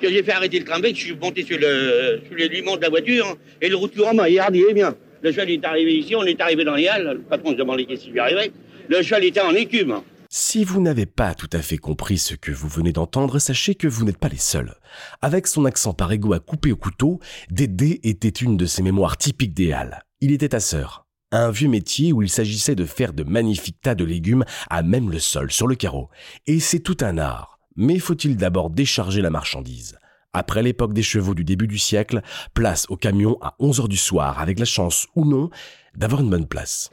que 0.00 0.08
j'ai 0.08 0.22
fait 0.22 0.32
arrêter 0.32 0.60
le 0.60 0.64
tramway, 0.64 0.92
que 0.92 0.98
je 0.98 1.04
suis 1.06 1.16
monté 1.16 1.42
sur, 1.42 1.58
le, 1.58 2.20
sur 2.26 2.36
les 2.36 2.48
de 2.48 2.80
la 2.80 2.88
voiture, 2.88 3.36
et 3.60 3.68
le 3.68 3.74
routier 3.74 4.04
m'a 4.14 4.22
regardé 4.22 4.72
bien. 4.72 4.94
Le 5.20 5.32
cheval 5.32 5.50
est 5.50 5.64
arrivé 5.64 5.94
ici, 5.94 6.14
on 6.14 6.22
est 6.22 6.40
arrivé 6.40 6.64
dans 6.64 6.76
les 6.76 6.86
halles, 6.86 7.14
le 7.14 7.18
patron 7.18 7.50
se 7.50 7.56
demandait 7.56 7.84
qu'est-ce 7.84 8.04
qui 8.04 8.10
lui 8.10 8.20
arrivait. 8.20 8.52
Le 8.88 9.02
cheval 9.02 9.24
était 9.24 9.40
en 9.40 9.54
écume. 9.54 10.02
Si 10.36 10.64
vous 10.64 10.80
n'avez 10.80 11.06
pas 11.06 11.32
tout 11.32 11.48
à 11.52 11.62
fait 11.62 11.78
compris 11.78 12.18
ce 12.18 12.34
que 12.34 12.50
vous 12.50 12.66
venez 12.66 12.92
d'entendre, 12.92 13.38
sachez 13.38 13.76
que 13.76 13.86
vous 13.86 14.04
n'êtes 14.04 14.18
pas 14.18 14.28
les 14.28 14.36
seuls. 14.36 14.74
Avec 15.22 15.46
son 15.46 15.64
accent 15.64 15.94
parégo 15.94 16.32
à 16.32 16.40
couper 16.40 16.72
au 16.72 16.76
couteau, 16.76 17.20
Dédé 17.52 18.00
était 18.02 18.30
une 18.30 18.56
de 18.56 18.66
ses 18.66 18.82
mémoires 18.82 19.16
typiques 19.16 19.54
des 19.54 19.72
Halles. 19.72 20.02
Il 20.20 20.32
était 20.32 20.48
ta 20.48 20.58
sœur 20.58 21.06
un 21.30 21.52
vieux 21.52 21.68
métier 21.68 22.12
où 22.12 22.20
il 22.22 22.28
s'agissait 22.28 22.74
de 22.74 22.84
faire 22.84 23.12
de 23.12 23.22
magnifiques 23.22 23.80
tas 23.80 23.94
de 23.94 24.04
légumes 24.04 24.44
à 24.70 24.82
même 24.82 25.08
le 25.08 25.20
sol, 25.20 25.52
sur 25.52 25.68
le 25.68 25.76
carreau. 25.76 26.08
Et 26.48 26.58
c'est 26.58 26.80
tout 26.80 26.96
un 27.00 27.16
art. 27.16 27.60
Mais 27.76 28.00
faut-il 28.00 28.36
d'abord 28.36 28.70
décharger 28.70 29.20
la 29.20 29.30
marchandise? 29.30 29.98
Après 30.34 30.62
l'époque 30.62 30.92
des 30.92 31.02
chevaux 31.02 31.32
du 31.34 31.44
début 31.44 31.68
du 31.68 31.78
siècle, 31.78 32.20
place 32.52 32.86
au 32.90 32.96
camion 32.96 33.38
à 33.40 33.54
11h 33.60 33.88
du 33.88 33.96
soir, 33.96 34.40
avec 34.40 34.58
la 34.58 34.64
chance 34.64 35.06
ou 35.14 35.24
non 35.24 35.48
d'avoir 35.96 36.22
une 36.22 36.28
bonne 36.28 36.48
place. 36.48 36.90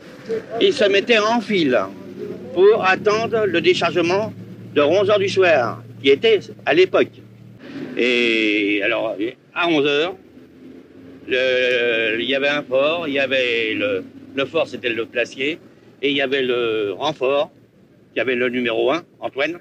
Ils 0.62 0.74
se 0.74 0.84
mettaient 0.86 1.18
en 1.18 1.42
file 1.42 1.78
pour 2.54 2.86
attendre 2.86 3.46
le 3.48 3.60
déchargement 3.60 4.32
de 4.76 4.82
11h 4.82 5.18
du 5.18 5.28
soir, 5.28 5.84
qui 6.02 6.10
était 6.10 6.40
à 6.68 6.76
l'époque. 6.76 7.20
Et 7.98 8.82
alors, 8.84 9.16
à 9.56 9.68
11h, 9.68 10.12
il 11.28 12.26
y 12.26 12.36
avait 12.36 12.48
un 12.48 12.62
fort, 12.62 13.08
il 13.08 13.16
y 13.16 13.20
avait 13.20 13.74
le, 13.74 14.04
le 14.36 14.46
fort, 14.46 14.68
c'était 14.68 14.90
le 14.90 15.06
placier, 15.06 15.60
et 16.02 16.10
il 16.10 16.16
y 16.16 16.22
avait 16.22 16.44
le 16.44 16.94
renfort, 16.98 17.52
qui 18.14 18.20
avait 18.20 18.36
le 18.36 18.50
numéro 18.50 18.92
1, 18.92 19.02
Antoine, 19.20 19.58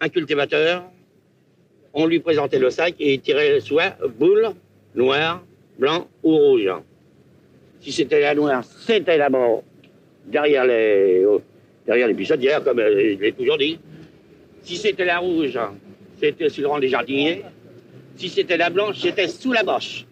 un 0.00 0.08
cultivateur. 0.08 0.84
On 1.94 2.06
lui 2.06 2.20
présentait 2.20 2.58
le 2.58 2.70
sac 2.70 2.94
et 2.98 3.14
il 3.14 3.20
tirait 3.20 3.60
soit 3.60 3.96
boule, 4.18 4.50
noir, 4.94 5.42
blanc 5.78 6.06
ou 6.22 6.36
rouge. 6.36 6.70
Si 7.80 7.92
c'était 7.92 8.20
la 8.20 8.34
noire, 8.34 8.64
c'était 8.64 9.18
là-bas, 9.18 9.60
derrière 10.26 10.64
les, 10.64 11.24
derrière 11.86 12.08
les 12.08 12.14
buissonnières, 12.14 12.62
comme 12.62 12.78
je 12.78 13.20
l'ai 13.20 13.32
toujours 13.32 13.58
dit. 13.58 13.78
Si 14.62 14.76
c'était 14.76 15.04
la 15.04 15.18
rouge, 15.18 15.58
c'était 16.20 16.48
sur 16.48 16.62
le 16.62 16.68
rang 16.68 16.78
des 16.78 16.88
jardiniers. 16.88 17.42
Si 18.16 18.28
c'était 18.28 18.56
la 18.56 18.70
blanche, 18.70 19.00
c'était 19.00 19.28
sous 19.28 19.52
la 19.52 19.64
boche. 19.64 20.06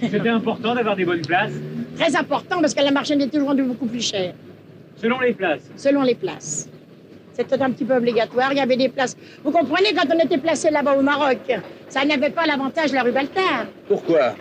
C'était 0.00 0.28
important 0.28 0.74
d'avoir 0.74 0.96
des 0.96 1.04
bonnes 1.04 1.22
places 1.22 1.52
Très 1.96 2.16
important 2.16 2.60
parce 2.60 2.74
que 2.74 2.82
la 2.82 2.90
marchandise 2.90 3.28
est 3.28 3.30
toujours 3.30 3.48
rendue 3.48 3.62
beaucoup 3.62 3.86
plus 3.86 4.02
chère. 4.02 4.34
Selon 4.96 5.20
les 5.20 5.32
places 5.32 5.70
Selon 5.76 6.02
les 6.02 6.14
places. 6.14 6.68
C'était 7.34 7.60
un 7.60 7.70
petit 7.70 7.84
peu 7.84 7.96
obligatoire. 7.96 8.52
Il 8.52 8.58
y 8.58 8.60
avait 8.60 8.76
des 8.76 8.88
places. 8.88 9.16
Vous 9.42 9.50
comprenez, 9.50 9.92
quand 9.92 10.06
on 10.14 10.18
était 10.24 10.38
placé 10.38 10.70
là-bas 10.70 10.96
au 10.96 11.02
Maroc, 11.02 11.38
ça 11.88 12.04
n'avait 12.04 12.30
pas 12.30 12.46
l'avantage 12.46 12.90
de 12.90 12.94
la 12.94 13.02
rue 13.02 13.12
Baltard. 13.12 13.66
Pourquoi? 13.88 14.34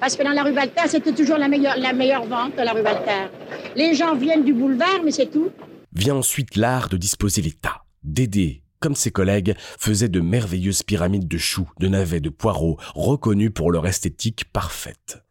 Parce 0.00 0.16
que 0.16 0.22
dans 0.22 0.30
la 0.30 0.42
rue 0.42 0.52
Baltard, 0.52 0.88
c'était 0.88 1.12
toujours 1.12 1.38
la 1.38 1.48
meilleure, 1.48 1.76
la 1.78 1.92
meilleure 1.92 2.24
vente 2.24 2.56
de 2.56 2.62
la 2.62 2.72
rue 2.72 2.82
Baltard. 2.82 3.28
Les 3.76 3.94
gens 3.94 4.14
viennent 4.14 4.44
du 4.44 4.52
boulevard, 4.52 5.00
mais 5.04 5.10
c'est 5.10 5.30
tout. 5.30 5.50
Vient 5.92 6.16
ensuite 6.16 6.56
l'art 6.56 6.88
de 6.88 6.96
disposer 6.96 7.42
les 7.42 7.52
tas. 7.52 7.82
Dédé, 8.02 8.62
comme 8.80 8.94
ses 8.94 9.10
collègues, 9.10 9.54
faisait 9.78 10.08
de 10.08 10.20
merveilleuses 10.20 10.82
pyramides 10.82 11.28
de 11.28 11.38
choux, 11.38 11.68
de 11.78 11.86
navets, 11.88 12.20
de 12.20 12.30
poireaux, 12.30 12.78
reconnues 12.94 13.50
pour 13.50 13.70
leur 13.70 13.86
esthétique 13.86 14.46
parfaite. 14.52 15.22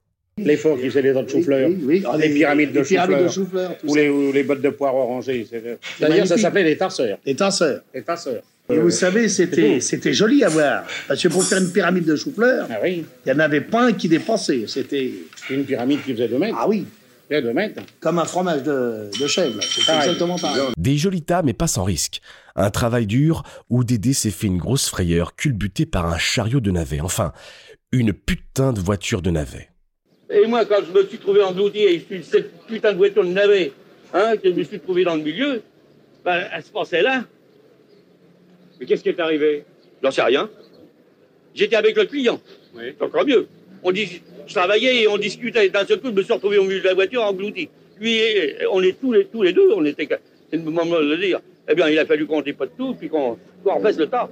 Les 0.45 0.57
forts 0.57 0.77
qui 0.77 0.85
faisaient 0.89 1.01
des 1.01 1.13
tas 1.13 1.23
de 1.23 1.29
chou-fleurs, 1.29 1.69
Oui, 1.69 1.77
oui. 1.83 2.03
les 2.19 2.29
pyramides 2.29 2.71
de 2.71 2.79
Les 2.79 2.83
de 2.83 3.33
tout 3.33 3.47
ou 3.85 3.95
les, 3.95 4.09
ou 4.09 4.31
les 4.31 4.43
bottes 4.43 4.61
de 4.61 4.69
poire 4.69 4.95
orangées. 4.95 5.45
c'est- 5.49 5.79
D'ailleurs, 5.99 6.27
ça 6.27 6.37
s'appelait 6.37 6.63
les 6.63 6.77
tasseurs. 6.77 7.17
Les 7.25 7.35
tasseurs. 7.35 7.81
Les 7.93 8.01
tasseurs. 8.03 8.41
Et 8.71 8.77
vous 8.77 8.91
savez, 8.91 9.27
c'était, 9.29 9.79
c'était 9.79 10.13
joli 10.13 10.43
à 10.43 10.49
voir. 10.49 10.83
Parce 11.07 11.21
que 11.23 11.27
pour 11.27 11.43
faire 11.43 11.57
une 11.59 11.71
pyramide 11.71 12.05
de 12.05 12.15
chou-fleurs, 12.15 12.67
Ah 12.69 12.77
oui, 12.83 13.03
il 13.25 13.31
n'y 13.31 13.35
en 13.35 13.39
avait 13.39 13.61
pas 13.61 13.87
un 13.87 13.93
qui 13.93 14.07
dépassait. 14.07 14.65
C'était, 14.67 15.11
une 15.49 15.65
pyramide 15.65 16.03
qui 16.05 16.13
faisait 16.13 16.27
2 16.27 16.37
mètres. 16.37 16.55
ah 16.59 16.67
oui, 16.69 16.85
faisait 17.27 17.41
2 17.41 17.51
mètres. 17.51 17.81
comme 17.99 18.19
un 18.19 18.25
fromage 18.25 18.61
de, 18.61 19.09
de 19.19 19.27
chèvre. 19.27 19.59
C'est 19.63 19.85
Pareil. 19.87 20.09
exactement 20.09 20.37
pareil. 20.37 20.61
Des 20.77 20.97
jolis 20.97 21.23
tas, 21.23 21.41
mais 21.41 21.53
pas 21.53 21.65
sans 21.65 21.83
risque. 21.83 22.21
Un 22.55 22.69
travail 22.69 23.07
dur 23.07 23.41
où 23.71 23.83
Dédé 23.83 24.13
s'est 24.13 24.29
fait 24.29 24.45
une 24.47 24.57
grosse 24.59 24.87
frayeur 24.87 25.35
culbuté 25.35 25.87
par 25.87 26.05
un 26.05 26.19
chariot 26.19 26.59
de 26.59 26.69
navet. 26.69 26.99
Enfin, 27.01 27.31
une 27.91 28.13
putain 28.13 28.71
de 28.71 28.79
voiture 28.79 29.23
de 29.23 29.31
navet. 29.31 29.68
Et 30.29 30.45
moi, 30.45 30.65
quand 30.65 30.81
je 30.85 30.91
me 30.91 31.05
suis 31.05 31.17
trouvé 31.17 31.41
englouti 31.41 31.79
et 31.79 31.99
je 31.99 32.05
suis 32.05 32.23
cette 32.23 32.51
putain 32.67 32.91
de 32.93 32.97
voiture 32.97 33.23
de 33.23 33.29
navet, 33.29 33.71
hein, 34.13 34.37
que 34.37 34.49
je 34.49 34.55
me 34.55 34.63
suis 34.63 34.79
trouvé 34.79 35.03
dans 35.03 35.15
le 35.15 35.23
milieu, 35.23 35.61
ben, 36.23 36.43
elle 36.53 36.63
se 36.63 36.71
passait 36.71 37.01
là. 37.01 37.23
Mais 38.79 38.85
qu'est-ce 38.85 39.01
qui 39.03 39.09
est 39.09 39.19
arrivé? 39.19 39.63
J'en 40.03 40.11
sais 40.11 40.21
rien. 40.21 40.49
J'étais 41.55 41.75
avec 41.75 41.95
le 41.97 42.05
client. 42.05 42.39
Oui. 42.75 42.93
C'est 42.97 43.03
encore 43.03 43.25
mieux. 43.25 43.47
On 43.83 43.91
dit, 43.91 44.21
je 44.45 44.53
travaillais 44.53 45.01
et 45.03 45.07
on 45.07 45.17
discutait. 45.17 45.69
D'un 45.69 45.85
seul 45.85 45.99
coup, 45.99 46.07
je 46.07 46.13
me 46.13 46.21
suis 46.21 46.33
retrouvé 46.33 46.57
au 46.59 46.63
milieu 46.63 46.79
de 46.79 46.85
la 46.85 46.93
voiture 46.93 47.23
englouti. 47.23 47.69
Lui, 47.99 48.13
et- 48.17 48.55
on 48.71 48.81
est 48.83 48.99
tous 48.99 49.11
les, 49.13 49.25
tous 49.25 49.41
les 49.41 49.51
deux, 49.51 49.71
on 49.75 49.83
était. 49.83 50.07
C'est 50.51 50.57
le 50.57 50.63
moment 50.63 50.85
de 50.85 50.97
le 51.05 51.17
dire. 51.17 51.39
Eh 51.67 51.75
bien, 51.75 51.89
il 51.89 51.97
a 51.99 52.05
fallu 52.05 52.25
qu'on 52.25 52.41
de 52.41 52.51
tout, 52.77 52.95
puis 52.95 53.09
qu'on 53.09 53.37
qu'on 53.63 53.75
refasse 53.75 53.97
le 53.97 54.07
tas. 54.07 54.29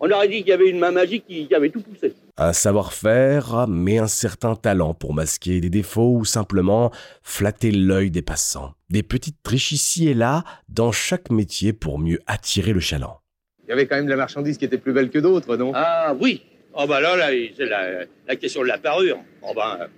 On 0.00 0.10
aurait 0.10 0.28
dit 0.28 0.38
qu'il 0.38 0.48
y 0.48 0.52
avait 0.52 0.68
une 0.68 0.78
main 0.78 0.92
magique 0.92 1.24
qui, 1.26 1.52
avait 1.52 1.70
tout 1.70 1.80
poussé. 1.80 2.14
Un 2.36 2.52
savoir-faire, 2.52 3.66
mais 3.68 3.98
un 3.98 4.06
certain 4.06 4.54
talent 4.54 4.94
pour 4.94 5.12
masquer 5.12 5.60
des 5.60 5.70
défauts 5.70 6.14
ou 6.16 6.24
simplement 6.24 6.92
flatter 7.22 7.72
l'œil 7.72 8.10
des 8.10 8.22
passants. 8.22 8.74
Des 8.90 9.02
petites 9.02 9.42
triches 9.42 9.72
ici 9.72 10.08
et 10.08 10.14
là 10.14 10.44
dans 10.68 10.92
chaque 10.92 11.30
métier 11.30 11.72
pour 11.72 11.98
mieux 11.98 12.20
attirer 12.26 12.72
le 12.72 12.80
chaland. 12.80 13.20
Il 13.64 13.70
y 13.70 13.72
avait 13.72 13.86
quand 13.86 13.96
même 13.96 14.06
de 14.06 14.10
la 14.10 14.16
marchandise 14.16 14.56
qui 14.56 14.64
était 14.64 14.78
plus 14.78 14.92
belle 14.92 15.10
que 15.10 15.18
d'autres, 15.18 15.56
non? 15.56 15.72
Ah 15.74 16.14
oui. 16.18 16.42
Oh 16.74 16.86
bah 16.86 17.00
là, 17.00 17.16
là 17.16 17.30
c'est 17.56 17.66
la, 17.66 18.04
la 18.26 18.36
question 18.36 18.62
de 18.62 18.68
la 18.68 18.78
parure. 18.78 19.18
Oh 19.42 19.52
ben, 19.54 19.88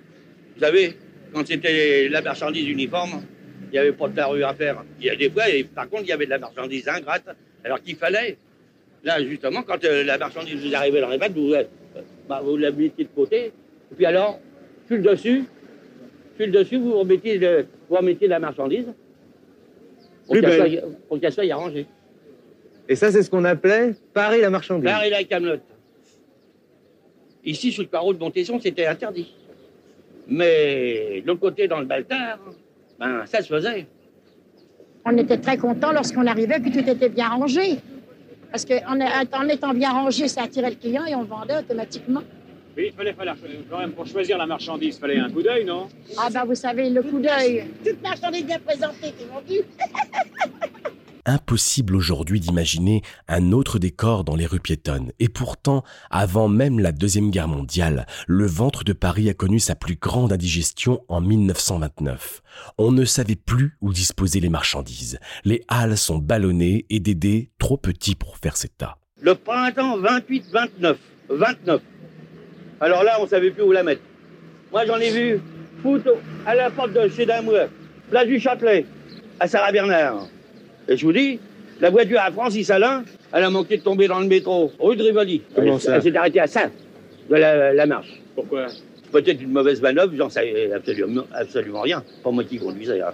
vous 0.55 0.61
savez, 0.61 0.97
quand 1.33 1.47
c'était 1.47 2.09
la 2.09 2.23
marchandise 2.23 2.67
uniforme, 2.67 3.23
il 3.67 3.73
n'y 3.73 3.79
avait 3.79 3.93
pas 3.93 4.09
de 4.09 4.15
parure 4.15 4.49
à 4.49 4.55
faire. 4.55 4.83
Il 4.99 5.07
y 5.07 5.11
a 5.11 5.17
des 5.17 5.31
fois, 5.31 5.49
et 5.49 5.65
par 5.65 5.89
contre, 5.89 6.05
il 6.05 6.09
y 6.09 6.13
avait 6.13 6.25
de 6.25 6.31
la 6.31 6.39
marchandise 6.39 6.89
ingrate, 6.89 7.29
alors 7.65 7.81
qu'il 7.83 7.97
fallait. 7.97 8.39
Là, 9.05 9.23
justement, 9.25 9.63
quand 9.63 9.83
euh, 9.85 10.05
la 10.05 10.19
marchandise 10.19 10.57
vous 10.63 10.75
arrivait 10.75 11.01
dans 11.01 11.09
les 11.09 11.19
bacs, 11.19 11.33
vous, 11.33 11.55
euh, 11.55 11.65
bah, 12.29 12.41
vous 12.45 12.57
la 12.57 12.71
mettiez 12.71 13.05
de 13.05 13.09
côté. 13.15 13.47
Et 13.47 13.95
puis 13.97 14.05
alors, 14.07 14.39
sur 14.87 14.97
le 14.97 15.03
dessus, 15.03 15.45
sur 16.37 16.47
le 16.47 16.53
dessus, 16.53 16.77
vous 16.79 16.99
remettiez, 16.99 17.39
le- 17.39 17.67
vous 17.89 17.97
la 18.29 18.39
marchandise 18.39 18.87
pour 20.27 20.35
qu'elle 20.41 20.53
soit, 20.57 20.89
pour 21.09 21.21
qu'elle 21.21 21.33
soit 21.33 21.51
arrangée. 21.51 21.87
Et 22.89 22.97
ça, 22.97 23.11
c'est 23.11 23.23
ce 23.23 23.31
qu'on 23.31 23.45
appelait 23.45 23.95
parer 24.13 24.41
la 24.41 24.51
marchandise. 24.51 24.91
Et 25.05 25.11
la 25.11 25.25
camelote. 25.25 25.63
Ici, 27.45 27.73
sur 27.73 27.83
le 27.83 27.89
carreau 27.89 28.13
de 28.13 28.19
Montesson, 28.19 28.61
c'était 28.61 28.87
interdit. 28.87 29.33
Mais 30.29 31.21
de 31.23 31.27
l'autre 31.27 31.41
côté, 31.41 31.67
dans 31.67 31.81
le 31.81 31.87
Baltard, 31.87 32.39
ben, 32.99 33.25
ça 33.27 33.43
se 33.43 33.49
faisait. 33.49 33.87
On 35.07 35.17
était 35.17 35.39
très 35.39 35.57
contents 35.57 35.93
lorsqu'on 35.93 36.27
arrivait, 36.27 36.61
puis 36.61 36.71
tout 36.71 36.87
était 36.89 37.09
bien 37.09 37.29
rangé. 37.29 37.77
Parce 38.51 38.65
qu'en 38.65 38.99
en 39.01 39.49
étant 39.49 39.73
bien 39.75 39.93
rangé, 39.93 40.27
ça 40.29 40.43
attirait 40.43 40.71
le 40.71 40.77
client 40.77 41.05
et 41.07 41.15
on 41.15 41.23
vendait 41.25 41.57
automatiquement. 41.59 42.23
Oui, 42.77 42.87
il 42.89 42.93
fallait, 42.93 43.13
fallait- 43.13 43.33
quand 43.69 43.79
même, 43.79 43.93
pour 43.93 44.07
choisir 44.07 44.39
la 44.39 44.47
marchandise, 44.47 44.97
il 44.97 45.01
fallait 45.01 45.19
un 45.19 45.31
coup 45.31 45.43
d'œil, 45.43 45.65
non? 45.65 45.89
Ah 46.19 46.29
ben 46.33 46.45
vous 46.45 46.55
savez, 46.55 46.89
le 46.91 47.03
coup 47.03 47.19
d'œil. 47.19 47.65
Toute 47.85 48.03
marchandise 48.03 48.45
bien 48.47 48.59
présentée 48.59 49.13
qui 49.13 49.25
vendue. 49.25 49.63
Impossible 51.31 51.95
aujourd'hui 51.95 52.41
d'imaginer 52.41 53.03
un 53.29 53.53
autre 53.53 53.79
décor 53.79 54.25
dans 54.25 54.35
les 54.35 54.47
rues 54.47 54.59
piétonnes. 54.59 55.13
Et 55.21 55.29
pourtant, 55.29 55.85
avant 56.11 56.49
même 56.49 56.81
la 56.81 56.91
Deuxième 56.91 57.31
Guerre 57.31 57.47
mondiale, 57.47 58.05
le 58.27 58.47
ventre 58.47 58.83
de 58.83 58.93
Paris 58.93 59.31
a 59.31 59.35
connu 59.35 59.61
sa 59.61 59.77
plus 59.77 59.95
grande 59.95 60.33
indigestion 60.33 61.05
en 61.07 61.21
1929. 61.21 62.43
On 62.79 62.91
ne 62.91 63.05
savait 63.05 63.37
plus 63.37 63.77
où 63.81 63.93
disposer 63.93 64.41
les 64.41 64.49
marchandises. 64.49 65.21
Les 65.45 65.63
halles 65.69 65.97
sont 65.97 66.19
ballonnées 66.19 66.85
et 66.91 66.99
Dédé 66.99 67.53
trop 67.61 67.77
petit 67.77 68.17
pour 68.17 68.37
faire 68.37 68.57
ses 68.57 68.69
tas. 68.69 68.99
Le 69.23 69.37
printemps 69.37 70.01
28-29. 70.01 70.97
29. 71.29 71.81
Alors 72.81 73.05
là, 73.05 73.19
on 73.21 73.29
savait 73.29 73.53
plus 73.53 73.63
où 73.63 73.71
la 73.71 73.85
mettre. 73.85 74.03
Moi, 74.73 74.85
j'en 74.85 74.97
ai 74.97 75.13
vu 75.13 75.41
foutre 75.81 76.11
à 76.45 76.57
la 76.57 76.71
porte 76.71 76.93
de 76.93 77.09
chez 77.09 77.25
Damour, 77.25 77.69
place 78.11 78.27
du 78.27 78.41
Châtelet, 78.41 78.85
à 79.39 79.47
Sarah-Bernard. 79.47 80.27
Et 80.91 80.97
je 80.97 81.07
vous 81.07 81.13
dis, 81.13 81.39
la 81.81 81.89
voiture 81.89 82.19
à 82.21 82.33
Francis 82.33 82.69
Alain, 82.69 83.05
elle 83.33 83.45
a 83.45 83.51
manqué 83.51 83.77
de 83.77 83.83
tomber 83.83 84.09
dans 84.09 84.19
le 84.19 84.27
métro, 84.27 84.73
rue 84.81 84.97
de 84.97 85.05
Rivoli. 85.05 85.41
Comment 85.55 85.75
elle 85.75 85.81
ça 85.81 85.97
elle 85.97 86.03
s'est 86.03 86.17
arrêtée 86.17 86.41
à 86.41 86.49
ça, 86.49 86.69
de 87.31 87.37
la, 87.37 87.73
la 87.73 87.87
marche. 87.87 88.21
Pourquoi 88.35 88.67
Peut-être 89.13 89.41
une 89.41 89.53
mauvaise 89.53 89.81
manœuvre, 89.81 90.13
j'en 90.17 90.29
savais 90.29 90.73
absolument, 90.73 91.23
absolument 91.33 91.83
rien. 91.83 92.03
Pas 92.25 92.31
moi 92.33 92.43
qui 92.43 92.59
conduisais. 92.59 93.01
hein. 93.01 93.13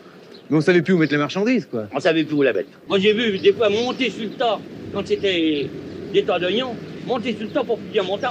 Mais 0.49 0.56
on 0.56 0.61
savait 0.62 0.80
plus 0.80 0.95
où 0.95 0.99
mettre 0.99 1.12
les 1.12 1.18
marchandises, 1.18 1.66
quoi. 1.66 1.87
On 1.92 2.00
savait 2.00 2.25
plus 2.25 2.35
où 2.37 2.42
la 2.42 2.54
mettre. 2.54 2.68
Moi, 2.88 2.99
j'ai 2.99 3.12
vu 3.12 3.38
des 3.38 3.52
fois 3.52 3.68
monter 3.68 4.09
sur 4.09 4.25
le 4.25 4.30
tas, 4.30 4.59
quand 4.95 5.06
c'était 5.06 5.68
des 6.14 6.23
tas 6.23 6.38
d'oignons, 6.38 6.75
monter 7.06 7.35
sur 7.35 7.42
le 7.47 7.52
tas 7.52 7.62
pour 7.64 7.76
bien 7.78 8.02
monter, 8.04 8.28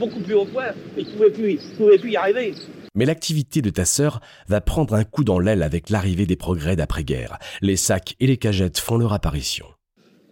beaucoup 0.00 0.18
plus 0.20 0.34
haut 0.34 0.44
point, 0.44 0.70
et 0.96 1.04
je 1.04 1.28
plus, 1.28 1.52
je 1.52 1.76
pouvais 1.76 1.98
plus 1.98 2.10
y 2.10 2.16
arriver. 2.16 2.52
Mais 2.98 3.04
l'activité 3.04 3.62
de 3.62 3.70
ta 3.70 3.84
sœur 3.84 4.18
va 4.48 4.60
prendre 4.60 4.92
un 4.94 5.04
coup 5.04 5.22
dans 5.22 5.38
l'aile 5.38 5.62
avec 5.62 5.88
l'arrivée 5.88 6.26
des 6.26 6.34
progrès 6.34 6.74
d'après-guerre. 6.74 7.38
Les 7.62 7.76
sacs 7.76 8.16
et 8.18 8.26
les 8.26 8.38
cagettes 8.38 8.80
font 8.80 8.98
leur 8.98 9.12
apparition. 9.12 9.66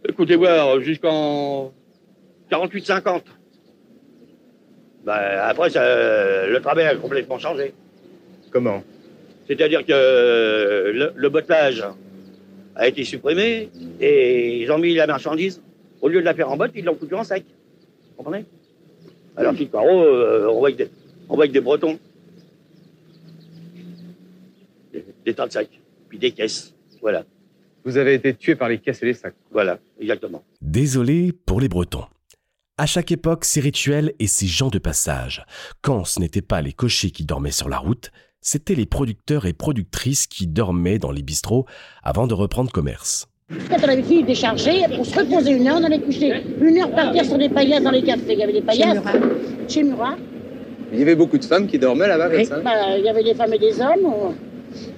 Écoutez 0.09 0.35
voir, 0.35 0.81
jusqu'en 0.81 1.73
48-50. 2.51 3.23
Ben, 5.05 5.13
après, 5.43 5.71
ça, 5.71 6.49
le 6.49 6.59
travail 6.61 6.87
a 6.87 6.97
complètement 6.97 7.39
changé. 7.39 7.73
Comment? 8.51 8.83
C'est-à-dire 9.47 9.87
que 9.87 9.93
le, 10.93 11.13
le 11.15 11.29
bottelage 11.29 11.85
a 12.75 12.89
été 12.89 13.05
supprimé 13.05 13.71
et 14.01 14.63
ils 14.63 14.73
ont 14.73 14.79
mis 14.79 14.93
la 14.97 15.07
marchandise. 15.07 15.63
Au 16.01 16.09
lieu 16.09 16.19
de 16.19 16.25
la 16.25 16.35
faire 16.35 16.51
en 16.51 16.57
botte, 16.57 16.73
ils 16.75 16.85
l'ont 16.85 16.97
foutue 16.97 17.15
en 17.15 17.23
sac. 17.23 17.45
Vous 17.45 18.25
comprenez? 18.25 18.45
Alors 19.37 19.55
que 19.55 19.63
carreau, 19.63 20.03
euh, 20.03 20.49
on, 20.51 20.59
voit 20.59 20.71
avec 20.71 20.79
des, 20.79 20.91
on 21.29 21.37
voit 21.37 21.45
avec 21.45 21.53
des 21.53 21.61
bretons. 21.61 21.97
Des, 25.26 25.35
tas 25.35 25.47
de 25.49 25.52
sacs, 25.52 25.80
puis 26.09 26.18
des 26.18 26.30
caisses. 26.30 26.73
Voilà, 27.02 27.25
Vous 27.85 27.97
avez 27.99 28.14
été 28.14 28.33
tué 28.33 28.54
par 28.54 28.68
les 28.68 28.78
caisses 28.78 29.02
et 29.02 29.06
les 29.06 29.14
sacs. 29.14 29.35
voilà, 29.50 29.78
exactement. 30.00 30.42
Désolé 30.62 31.33
pour 31.33 31.61
les 31.61 31.68
Bretons. 31.68 32.04
À 32.78 32.87
chaque 32.87 33.11
époque, 33.11 33.45
ses 33.45 33.61
rituels 33.61 34.12
et 34.21 34.28
ses 34.28 34.47
gens 34.47 34.68
de 34.68 34.78
passage. 34.78 35.45
Quand 35.83 36.04
ce 36.04 36.21
n'étaient 36.21 36.42
pas 36.42 36.62
les 36.62 36.73
cochers 36.73 37.11
qui 37.11 37.25
dormaient 37.25 37.50
sur 37.50 37.68
la 37.68 37.78
route, 37.78 38.11
c'étaient 38.40 38.75
les 38.76 38.87
producteurs 38.87 39.47
et 39.47 39.52
productrices 39.52 40.26
qui 40.28 40.47
dormaient 40.47 40.99
dans 41.00 41.11
les 41.11 41.23
bistrots 41.23 41.66
avant 42.04 42.26
de 42.28 42.35
reprendre 42.35 42.71
commerce. 42.71 43.26
Quand 43.68 43.78
on 43.85 43.88
avait 43.88 44.02
fini 44.02 44.23
de 44.23 44.28
décharger, 44.28 44.83
on 44.92 45.02
se 45.04 45.18
reposait 45.18 45.56
une 45.56 45.66
heure, 45.66 45.78
on 45.80 45.85
allait 45.85 46.00
coucher. 46.00 46.42
Une 46.61 46.78
heure 46.78 46.90
partir 46.92 47.25
sur 47.25 47.38
des 47.38 47.49
paillasses 47.49 47.83
dans 47.83 47.90
les 47.90 48.02
cafés. 48.02 48.35
Il 48.35 48.38
y 48.38 48.42
avait 48.45 48.52
des 48.52 48.62
paillasses. 48.62 48.99
Chez 49.68 49.83
Murat. 49.83 50.16
Il 50.92 51.00
y 51.00 51.02
avait 51.02 51.16
beaucoup 51.16 51.38
de 51.38 51.45
femmes 51.45 51.66
qui 51.66 51.78
dormaient 51.80 52.06
là-bas 52.06 52.28
Oui, 52.30 52.47
ça? 52.47 52.61
bah, 52.61 52.97
il 52.97 53.04
y 53.04 53.09
avait 53.09 53.25
des 53.25 53.35
femmes 53.35 53.52
et 53.54 53.59
des 53.59 53.80
hommes. 53.80 54.35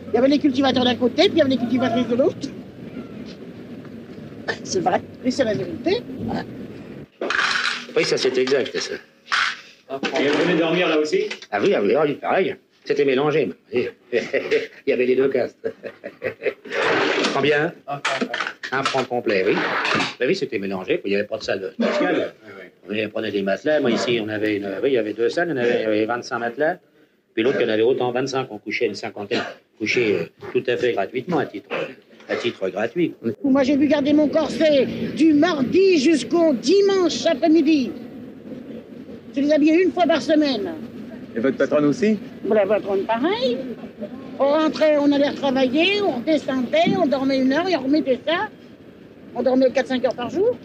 Il 0.08 0.14
y 0.14 0.18
avait 0.18 0.28
les 0.28 0.38
cultivateurs 0.38 0.84
d'un 0.84 0.96
côté, 0.96 1.24
puis 1.24 1.32
il 1.34 1.38
y 1.38 1.40
avait 1.42 1.50
les 1.50 1.58
cultivatrices 1.58 2.08
de 2.08 2.16
l'autre. 2.16 2.48
C'est 4.64 4.80
vrai, 4.80 5.00
et 5.24 5.30
c'est 5.30 5.44
la 5.44 5.54
vérité. 5.54 6.02
Oui, 7.96 8.04
ça 8.04 8.16
c'est 8.16 8.36
exact, 8.38 8.76
ça. 8.78 8.94
Et 10.20 10.28
vous 10.28 10.42
venez 10.44 10.58
dormir 10.58 10.88
là 10.88 10.98
aussi? 10.98 11.28
Ah 11.50 11.58
oui, 11.60 11.74
ah 11.74 11.80
oui, 11.82 11.94
ah 11.94 12.02
oui, 12.04 12.14
pareil. 12.14 12.56
C'était 12.84 13.04
mélangé. 13.04 13.50
Il 13.72 13.90
y 14.86 14.92
avait 14.92 15.04
les 15.04 15.16
deux 15.16 15.28
castes. 15.28 15.70
Combien? 17.34 17.72
Un 18.72 18.82
franc 18.82 19.04
complet, 19.04 19.44
oui. 19.46 19.54
Ben 20.18 20.26
oui, 20.26 20.34
c'était 20.34 20.58
mélangé. 20.58 21.00
Il 21.04 21.10
n'y 21.10 21.16
avait 21.16 21.26
pas 21.26 21.36
de 21.36 21.42
salle 21.42 21.74
spéciale. 21.74 22.34
On 22.88 23.08
prenait 23.10 23.30
des 23.30 23.42
matelas. 23.42 23.80
Moi, 23.80 23.90
ici, 23.90 24.18
on 24.22 24.28
avait, 24.28 24.56
une... 24.56 24.66
oui, 24.82 24.90
il 24.90 24.94
y 24.94 24.98
avait 24.98 25.12
deux 25.12 25.28
salles. 25.28 25.48
Il 25.48 25.50
y 25.50 25.54
en 25.54 25.62
avait, 25.62 25.80
il 25.80 25.82
y 25.82 25.84
avait 25.84 26.04
25 26.06 26.38
matelas. 26.38 26.78
Puis 27.34 27.42
l'autre, 27.42 27.58
il 27.60 27.66
y 27.66 27.70
en 27.70 27.72
avait 27.72 27.82
autant, 27.82 28.10
25. 28.10 28.48
On 28.50 28.58
couchait 28.58 28.86
une 28.86 28.94
cinquantaine. 28.94 29.42
On 29.78 29.84
couchait 29.84 30.14
euh, 30.14 30.24
tout 30.52 30.62
à 30.66 30.76
fait 30.76 30.92
gratuitement, 30.92 31.38
à 31.38 31.46
titre, 31.46 31.68
à 32.28 32.34
titre 32.34 32.68
gratuit. 32.68 33.14
Moi, 33.44 33.62
j'ai 33.62 33.76
vu 33.76 33.86
garder 33.86 34.12
mon 34.12 34.28
corset 34.28 34.86
du 35.16 35.34
mardi 35.34 36.00
jusqu'au 36.00 36.52
dimanche 36.52 37.24
après-midi. 37.26 37.92
Je 39.36 39.40
les 39.40 39.52
habillais 39.52 39.84
une 39.84 39.92
fois 39.92 40.04
par 40.04 40.20
semaine. 40.20 40.74
Et 41.36 41.38
votre 41.38 41.56
patronne 41.56 41.84
aussi? 41.84 42.18
La 42.48 42.66
patronne 42.66 43.04
pareil. 43.04 43.58
On 44.40 44.46
rentrait, 44.48 44.96
on 44.98 45.12
allait 45.12 45.32
travailler, 45.34 46.02
on 46.02 46.18
descendait, 46.20 46.96
on 47.00 47.06
dormait 47.06 47.38
une 47.38 47.52
heure 47.52 47.68
et 47.68 47.76
on 47.76 47.84
remettait 47.84 48.18
ça. 48.26 48.48
On 49.36 49.42
dormait 49.44 49.68
4-5 49.68 50.06
heures 50.06 50.14
par 50.14 50.30
jour. 50.30 50.56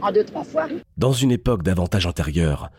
En 0.00 0.10
deux, 0.10 0.24
trois 0.24 0.42
fois. 0.42 0.66
Dans 0.96 1.12
une 1.12 1.30
époque 1.30 1.62
davantage 1.62 2.06
antérieure, 2.06 2.70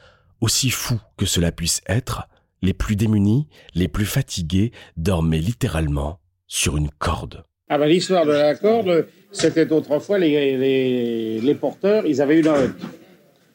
aussi 0.42 0.70
fou 0.70 1.00
que 1.16 1.26
cela 1.26 1.54
puisse 1.54 1.82
être, 1.88 2.28
les 2.62 2.74
plus 2.74 2.96
démunis, 2.96 3.48
les 3.76 3.88
plus 3.88 4.06
fatigués 4.06 4.72
dormaient 4.98 5.40
littéralement 5.40 6.20
sur 6.48 6.78
une 6.78 6.90
corde. 6.90 7.44
Ah 7.70 7.78
ben, 7.78 7.86
l'histoire 7.86 8.26
de 8.26 8.32
la 8.32 8.56
corde, 8.56 9.08
c'était 9.32 9.72
autrefois 9.72 10.18
les, 10.18 10.58
les, 10.58 11.40
les 11.40 11.56
porteurs, 11.56 12.06
ils 12.06 12.22
avaient 12.22 12.40
une 12.40 12.48
hotte. 12.48 12.72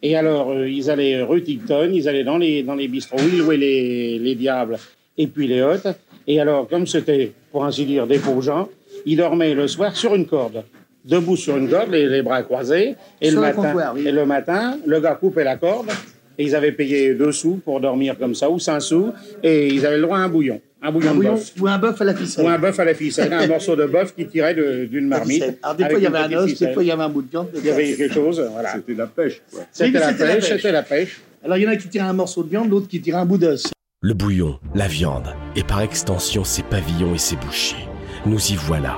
Et 0.02 0.16
alors, 0.16 0.50
euh, 0.50 0.68
ils 0.68 0.90
allaient 0.90 1.22
rue 1.22 1.42
Ticton, 1.42 1.90
ils 1.92 2.08
allaient 2.08 2.24
dans 2.24 2.38
les, 2.38 2.62
dans 2.62 2.74
les 2.74 2.88
bistrots 2.88 3.16
où 3.16 3.26
ils 3.26 3.38
louaient 3.38 3.56
les, 3.56 4.18
les 4.18 4.34
diables 4.34 4.78
et 5.16 5.26
puis 5.26 5.46
les 5.48 5.62
hottes. 5.62 5.88
Et 6.26 6.40
alors, 6.40 6.68
comme 6.68 6.86
c'était, 6.86 7.32
pour 7.50 7.64
ainsi 7.64 7.84
dire, 7.86 8.06
des 8.06 8.18
pauvres 8.18 8.42
gens, 8.42 8.68
ils 9.06 9.16
dormaient 9.16 9.54
le 9.54 9.66
soir 9.66 9.96
sur 9.96 10.14
une 10.14 10.26
corde. 10.26 10.64
Debout 11.04 11.36
sur 11.36 11.56
une 11.56 11.68
corde, 11.68 11.90
les, 11.90 12.08
les 12.08 12.22
bras 12.22 12.42
croisés. 12.42 12.94
Et 13.20 13.30
le, 13.30 13.36
le 13.36 13.40
matin, 13.40 13.62
comptoir, 13.62 13.94
oui. 13.94 14.06
et 14.06 14.12
le 14.12 14.26
matin, 14.26 14.78
le 14.86 15.00
gars 15.00 15.14
coupait 15.16 15.44
la 15.44 15.56
corde. 15.56 15.90
Et 16.38 16.44
ils 16.44 16.54
avaient 16.56 16.72
payé 16.72 17.14
deux 17.14 17.32
sous 17.32 17.56
pour 17.64 17.80
dormir 17.80 18.16
comme 18.18 18.34
ça, 18.34 18.50
ou 18.50 18.58
cinq 18.58 18.80
sous. 18.80 19.12
Et 19.42 19.68
ils 19.68 19.84
avaient 19.86 19.96
le 19.96 20.02
droit 20.02 20.18
à 20.18 20.22
un 20.22 20.28
bouillon. 20.28 20.60
Un 20.82 20.92
bouillon, 20.92 21.08
Un 21.08 21.12
de 21.12 21.16
bouillon 21.16 21.32
bœuf. 21.34 21.52
ou 21.60 21.66
un 21.66 21.78
bœuf 21.78 22.00
à 22.00 22.04
la 22.04 22.14
ficelle. 22.14 22.44
Ou 22.44 22.48
un 22.48 22.58
bœuf 22.58 22.78
à 22.78 22.84
la 22.84 22.94
ficelle, 22.94 23.32
un 23.32 23.46
morceau 23.54 23.74
de 23.76 23.86
bœuf 23.86 24.14
qui 24.14 24.26
tirait 24.26 24.54
de- 24.54 24.84
d'une 24.84 25.06
marmite. 25.08 25.44
Alors, 25.62 25.76
des 25.76 25.84
fois, 25.88 25.98
il 25.98 26.02
y 26.02 26.06
avait 26.06 26.18
un 26.34 26.38
os, 26.38 26.58
des 26.58 26.72
fois, 26.74 26.82
il 26.82 26.86
y 26.88 26.90
avait 26.90 27.02
un 27.02 27.08
bout 27.08 27.22
de 27.22 27.30
viande. 27.30 27.48
Il 27.54 27.64
y 27.64 27.70
avait 27.70 27.94
quelque 27.94 28.12
chose, 28.12 28.46
voilà. 28.52 28.74
C'était 28.74 28.92
de 28.92 28.98
la 28.98 29.06
pêche, 29.06 29.40
quoi. 29.50 29.60
C'était 29.72 29.98
la 29.98 30.12
pêche, 30.12 30.18
pêche. 30.40 30.44
c'était 30.56 30.72
la 30.72 30.82
pêche. 30.82 31.20
Alors, 31.42 31.56
il 31.56 31.62
y 31.64 31.66
en 31.66 31.70
a 31.70 31.76
qui 31.76 31.88
tiraient 31.88 32.04
un 32.06 32.12
morceau 32.12 32.42
de 32.42 32.50
viande, 32.50 32.68
l'autre 32.70 32.88
qui 32.88 33.00
tirait 33.00 33.18
un 33.18 33.24
bout 33.26 33.38
d'os. 33.38 33.70
Le 34.02 34.12
bouillon, 34.12 34.58
la 34.74 34.86
viande, 34.88 35.28
et 35.56 35.62
par 35.62 35.80
extension 35.80 36.44
ses 36.44 36.62
pavillons 36.62 37.14
et 37.14 37.18
ses 37.18 37.36
bouchers. 37.36 37.88
Nous 38.26 38.38
y 38.52 38.56
voilà. 38.56 38.96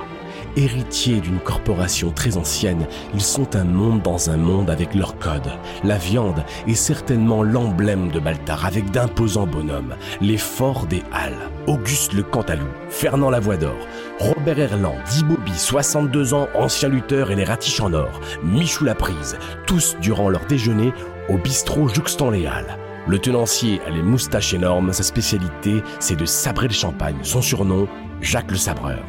Héritiers 0.57 1.21
d'une 1.21 1.37
corporation 1.37 2.09
très 2.09 2.35
ancienne, 2.35 2.87
ils 3.13 3.21
sont 3.21 3.55
un 3.55 3.63
monde 3.63 4.01
dans 4.01 4.31
un 4.31 4.37
monde 4.37 4.71
avec 4.71 4.95
leur 4.95 5.19
code. 5.19 5.51
La 5.83 5.99
viande 5.99 6.43
est 6.67 6.73
certainement 6.73 7.43
l'emblème 7.43 8.09
de 8.09 8.19
Baltar 8.19 8.65
avec 8.65 8.89
d'imposants 8.89 9.45
bonhommes. 9.45 9.93
Les 10.19 10.39
forts 10.39 10.87
des 10.87 11.03
Halles, 11.11 11.51
Auguste 11.67 12.13
le 12.13 12.23
Cantalou, 12.23 12.65
Fernand 12.89 13.29
Lavoie 13.29 13.57
d'Or, 13.57 13.77
Robert 14.19 14.57
Erland, 14.57 14.95
Di 15.11 15.23
Bobby, 15.23 15.53
62 15.55 16.33
ans, 16.33 16.47
ancien 16.55 16.89
lutteur 16.89 17.29
et 17.29 17.35
les 17.35 17.43
ratiches 17.43 17.79
en 17.79 17.93
or, 17.93 18.19
Michou 18.43 18.83
Laprise, 18.83 19.37
tous 19.67 19.95
durant 20.01 20.27
leur 20.27 20.47
déjeuner 20.47 20.91
au 21.29 21.37
bistrot 21.37 21.87
Juxtant 21.87 22.31
les 22.31 22.47
Halles. 22.47 22.79
Le 23.07 23.19
tenancier 23.19 23.79
a 23.85 23.91
les 23.91 24.01
moustaches 24.01 24.55
énormes, 24.55 24.91
sa 24.91 25.03
spécialité, 25.03 25.83
c'est 25.99 26.15
de 26.15 26.25
sabrer 26.25 26.67
le 26.67 26.73
champagne. 26.73 27.19
Son 27.21 27.43
surnom, 27.43 27.87
Jacques 28.21 28.49
le 28.49 28.57
Sabreur. 28.57 29.03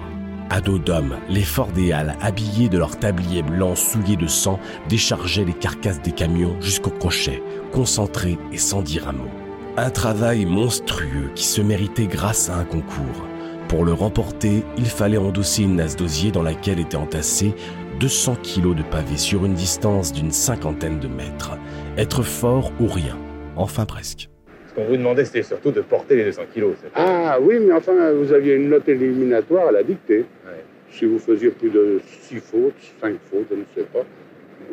À 0.50 0.62
dos 0.62 0.78
d'hommes, 0.78 1.16
les 1.28 1.44
Halles, 1.92 2.16
habillés 2.22 2.70
de 2.70 2.78
leurs 2.78 2.98
tabliers 2.98 3.42
blancs 3.42 3.76
souillés 3.76 4.16
de 4.16 4.26
sang, 4.26 4.58
déchargeaient 4.88 5.44
les 5.44 5.52
carcasses 5.52 6.00
des 6.00 6.12
camions 6.12 6.56
jusqu'au 6.60 6.90
crochet, 6.90 7.42
concentrés 7.70 8.38
et 8.50 8.56
sans 8.56 8.80
dire 8.80 9.08
un 9.08 9.12
mot. 9.12 9.30
Un 9.76 9.90
travail 9.90 10.46
monstrueux 10.46 11.30
qui 11.34 11.44
se 11.44 11.60
méritait 11.60 12.06
grâce 12.06 12.48
à 12.48 12.56
un 12.56 12.64
concours. 12.64 13.26
Pour 13.68 13.84
le 13.84 13.92
remporter, 13.92 14.64
il 14.78 14.86
fallait 14.86 15.18
endosser 15.18 15.64
une 15.64 15.76
nasse 15.76 15.96
d'osier 15.96 16.32
dans 16.32 16.42
laquelle 16.42 16.80
étaient 16.80 16.96
entassés 16.96 17.54
200 18.00 18.36
kilos 18.42 18.74
de 18.74 18.82
pavés 18.82 19.18
sur 19.18 19.44
une 19.44 19.54
distance 19.54 20.12
d'une 20.12 20.32
cinquantaine 20.32 20.98
de 20.98 21.08
mètres. 21.08 21.58
Être 21.98 22.22
fort 22.22 22.72
ou 22.80 22.86
rien. 22.86 23.18
Enfin 23.56 23.84
presque. 23.84 24.30
Qu'on 24.78 24.84
vous 24.84 24.96
demandait, 24.96 25.24
c'était 25.24 25.42
surtout 25.42 25.72
de 25.72 25.80
porter 25.80 26.14
les 26.14 26.24
200 26.26 26.42
kilos. 26.54 26.76
Ah 26.94 27.38
oui, 27.40 27.56
mais 27.58 27.72
enfin, 27.72 28.12
vous 28.12 28.32
aviez 28.32 28.54
une 28.54 28.68
note 28.68 28.88
éliminatoire 28.88 29.66
à 29.66 29.72
la 29.72 29.82
dictée. 29.82 30.18
Ouais. 30.46 30.64
Si 30.92 31.04
vous 31.04 31.18
faisiez 31.18 31.48
plus 31.50 31.70
de 31.70 32.00
6 32.28 32.36
fautes, 32.36 32.74
5 33.00 33.16
fautes, 33.28 33.46
je 33.50 33.56
ne 33.56 33.64
sais 33.74 33.90
pas, 33.92 34.04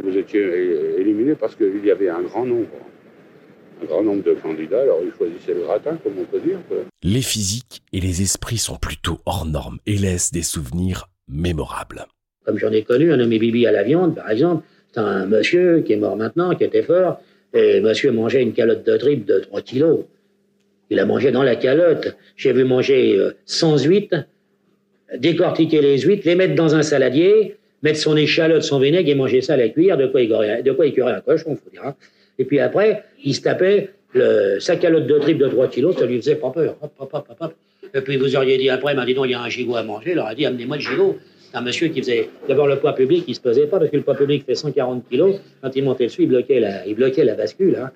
vous 0.03 0.15
étiez 0.15 0.41
éliminé 0.99 1.33
parce 1.33 1.55
qu'il 1.55 1.83
y 1.83 1.89
avait 1.89 2.09
un 2.09 2.21
grand 2.21 2.45
nombre. 2.45 2.67
Un 3.81 3.85
grand 3.87 4.03
nombre 4.03 4.21
de 4.21 4.35
candidats, 4.35 4.83
alors 4.83 4.99
ils 5.03 5.11
choisissaient 5.17 5.55
le 5.55 5.61
gratin, 5.61 5.97
comme 6.03 6.13
on 6.19 6.23
peut 6.25 6.39
dire. 6.39 6.59
quoi. 6.67 6.77
Les 7.01 7.23
physiques 7.23 7.81
et 7.91 7.99
les 7.99 8.21
esprits 8.21 8.59
sont 8.59 8.77
plutôt 8.77 9.17
hors 9.25 9.47
normes 9.47 9.79
et 9.87 9.97
laissent 9.97 10.31
des 10.31 10.43
souvenirs 10.43 11.09
mémorables. 11.27 12.05
Comme 12.45 12.59
j'en 12.59 12.71
ai 12.71 12.83
connu, 12.83 13.11
un 13.11 13.17
nommé 13.17 13.39
Bibi 13.39 13.65
à 13.65 13.71
la 13.71 13.81
viande, 13.81 14.13
par 14.13 14.29
exemple, 14.29 14.63
c'est 14.93 14.99
un 14.99 15.25
monsieur 15.25 15.81
qui 15.81 15.93
est 15.93 15.97
mort 15.97 16.15
maintenant, 16.15 16.53
qui 16.53 16.63
était 16.63 16.83
fort, 16.83 17.19
et 17.55 17.79
monsieur 17.81 18.11
mangeait 18.11 18.41
une 18.43 18.53
calotte 18.53 18.85
de 18.85 18.97
tripe 18.97 19.25
de 19.25 19.39
3 19.39 19.61
kilos. 19.61 20.01
Il 20.89 20.99
a 20.99 21.05
mangé 21.05 21.31
dans 21.31 21.41
la 21.41 21.55
calotte. 21.55 22.15
J'ai 22.37 22.53
vu 22.53 22.63
manger 22.63 23.15
euh, 23.17 23.31
100 23.45 23.79
huîtres, 23.85 24.25
décortiquer 25.17 25.81
les 25.81 25.99
huîtres, 25.99 26.23
les 26.27 26.35
mettre 26.35 26.55
dans 26.55 26.75
un 26.75 26.83
saladier, 26.83 27.55
mettre 27.81 27.99
son 27.99 28.15
échalote, 28.17 28.63
son 28.63 28.79
vinaigre 28.79 29.09
et 29.09 29.15
manger 29.15 29.41
ça 29.41 29.53
à 29.53 29.57
la 29.57 29.69
cuillère, 29.69 29.97
de 29.97 30.07
quoi 30.07 30.21
il 30.21 30.27
curait, 30.27 30.61
de 30.63 30.71
quoi 30.71 30.85
il 30.85 30.93
curait 30.93 31.13
un 31.13 31.21
cochon, 31.21 31.55
faut 31.55 31.69
dire. 31.71 31.83
hein. 31.85 31.95
Et 32.37 32.45
puis 32.45 32.59
après, 32.59 33.03
il 33.23 33.33
se 33.33 33.41
tapait 33.41 33.89
sa 34.59 34.75
calotte 34.77 35.07
de 35.07 35.19
tripe 35.19 35.37
de 35.37 35.47
3 35.47 35.67
kilos, 35.69 35.97
ça 35.97 36.05
lui 36.05 36.17
faisait 36.17 36.35
pas 36.35 36.49
peur. 36.49 36.77
Hop. 36.81 37.53
Et 37.93 38.01
puis 38.01 38.17
vous 38.17 38.35
auriez 38.35 38.57
dit 38.57 38.69
après, 38.69 38.93
m'a 38.95 39.05
dit 39.05 39.13
non, 39.13 39.25
il 39.25 39.31
y 39.31 39.33
a 39.33 39.41
un 39.41 39.49
gigot 39.49 39.75
à 39.75 39.83
manger. 39.83 40.11
Il 40.11 40.15
leur 40.15 40.27
a 40.27 40.35
dit, 40.35 40.45
amenez-moi 40.45 40.77
le 40.77 40.81
gigot. 40.81 41.17
Un 41.55 41.61
monsieur 41.61 41.87
qui 41.87 42.01
faisait 42.01 42.29
d'abord 42.49 42.67
le 42.67 42.77
poids 42.79 42.93
public, 42.93 43.23
il 43.27 43.33
se 43.35 43.39
pesait 43.39 43.67
pas 43.67 43.79
parce 43.79 43.89
que 43.89 43.95
le 43.95 44.03
poids 44.03 44.15
public 44.15 44.45
fait 44.45 44.55
140 44.55 45.07
kilos. 45.09 45.37
Quand 45.61 45.73
il 45.75 45.83
montait 45.85 46.05
dessus, 46.07 46.23
il 46.23 46.27
bloquait 46.29 46.59
la, 46.59 46.85
il 46.85 46.95
bloquait 46.95 47.23
la 47.23 47.35
bascule. 47.35 47.77
Hein. 47.77 47.91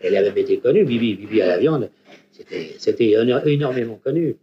Elle 0.00 0.16
avait 0.16 0.40
été 0.40 0.58
connue, 0.58 0.84
Bibi, 0.84 1.14
Bibi 1.14 1.40
à 1.40 1.46
la 1.46 1.58
viande. 1.58 1.88
C'était, 2.32 2.74
c'était 2.78 3.10
éno- 3.12 3.46
énormément 3.46 4.00
connu. 4.02 4.36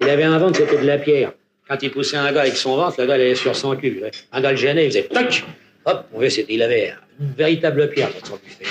Il 0.00 0.08
avait 0.08 0.22
un 0.22 0.38
ventre, 0.38 0.56
c'était 0.58 0.80
de 0.80 0.86
la 0.86 0.98
pierre. 0.98 1.32
Quand 1.68 1.82
il 1.82 1.90
poussait 1.90 2.16
un 2.16 2.32
gars 2.32 2.42
avec 2.42 2.54
son 2.56 2.76
ventre, 2.76 3.00
le 3.00 3.06
gars 3.08 3.14
allait 3.14 3.34
sur 3.34 3.56
son 3.56 3.74
cul. 3.76 4.02
Un 4.32 4.40
gars 4.40 4.52
le 4.52 4.56
gênait, 4.56 4.84
il 4.86 4.90
faisait 4.90 5.02
toc, 5.04 5.44
hop, 5.84 6.04
on 6.12 6.16
voyait, 6.18 6.46
il 6.48 6.62
avait 6.62 6.92
une 7.20 7.32
véritable 7.36 7.88
pierre 7.90 8.10
dans 8.20 8.24
son 8.26 8.36
buffet. 8.36 8.66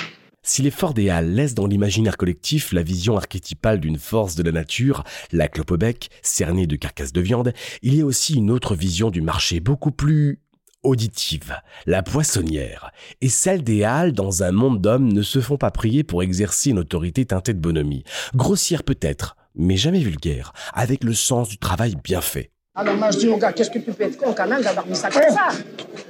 Si 0.48 0.62
les 0.62 0.70
forts 0.70 0.94
des 0.94 1.10
Halles 1.10 1.34
laissent 1.34 1.56
dans 1.56 1.66
l'imaginaire 1.66 2.16
collectif 2.16 2.72
la 2.72 2.84
vision 2.84 3.16
archétypale 3.16 3.80
d'une 3.80 3.98
force 3.98 4.36
de 4.36 4.44
la 4.44 4.52
nature, 4.52 5.02
la 5.32 5.48
clope 5.48 5.72
au 5.72 5.76
bec, 5.76 6.08
cernée 6.22 6.68
de 6.68 6.76
carcasses 6.76 7.12
de 7.12 7.20
viande, 7.20 7.52
il 7.82 7.96
y 7.96 8.00
a 8.00 8.06
aussi 8.06 8.36
une 8.36 8.52
autre 8.52 8.76
vision 8.76 9.10
du 9.10 9.22
marché 9.22 9.58
beaucoup 9.58 9.90
plus 9.90 10.38
auditive, 10.84 11.56
la 11.84 12.04
poissonnière. 12.04 12.92
Et 13.20 13.28
celle 13.28 13.64
des 13.64 13.82
Halles, 13.82 14.12
dans 14.12 14.44
un 14.44 14.52
monde 14.52 14.80
d'hommes, 14.80 15.12
ne 15.12 15.22
se 15.22 15.40
font 15.40 15.56
pas 15.56 15.72
prier 15.72 16.04
pour 16.04 16.22
exercer 16.22 16.70
une 16.70 16.78
autorité 16.78 17.26
teintée 17.26 17.52
de 17.52 17.58
bonhomie. 17.58 18.04
Grossière 18.36 18.84
peut-être, 18.84 19.36
mais 19.56 19.76
jamais 19.76 19.98
vulgaire, 19.98 20.52
avec 20.72 21.02
le 21.02 21.14
sens 21.14 21.48
du 21.48 21.58
travail 21.58 21.96
bien 22.04 22.20
fait. 22.20 22.52
Alors 22.76 22.94
moi 22.94 23.10
je 23.10 23.18
dis 23.18 23.28
au 23.28 23.36
gars, 23.36 23.52
qu'est-ce 23.52 23.70
que 23.70 23.80
tu 23.80 23.92
peux 23.92 24.04
être 24.04 24.16
con 24.16 24.32
quand 24.32 24.46
même 24.46 24.62
d'avoir 24.62 24.86
mis 24.86 24.94
ça 24.94 25.10
comme 25.10 25.22
ça 25.22 25.48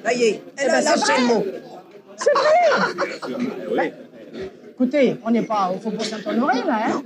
Ça 0.05 0.12
y 0.12 0.25
est, 0.25 0.42
Eh 0.62 0.66
ben, 0.66 0.83
c'est. 0.83 1.12
C'est 2.18 2.33
vrai 3.75 3.92
Écoutez, 4.70 5.16
on 5.25 5.31
n'est 5.31 5.42
pas 5.42 5.72
au 5.75 5.79
Faubourg 5.81 6.05
Saint-Honoré 6.05 6.59
là, 6.66 6.87
hein 6.90 7.03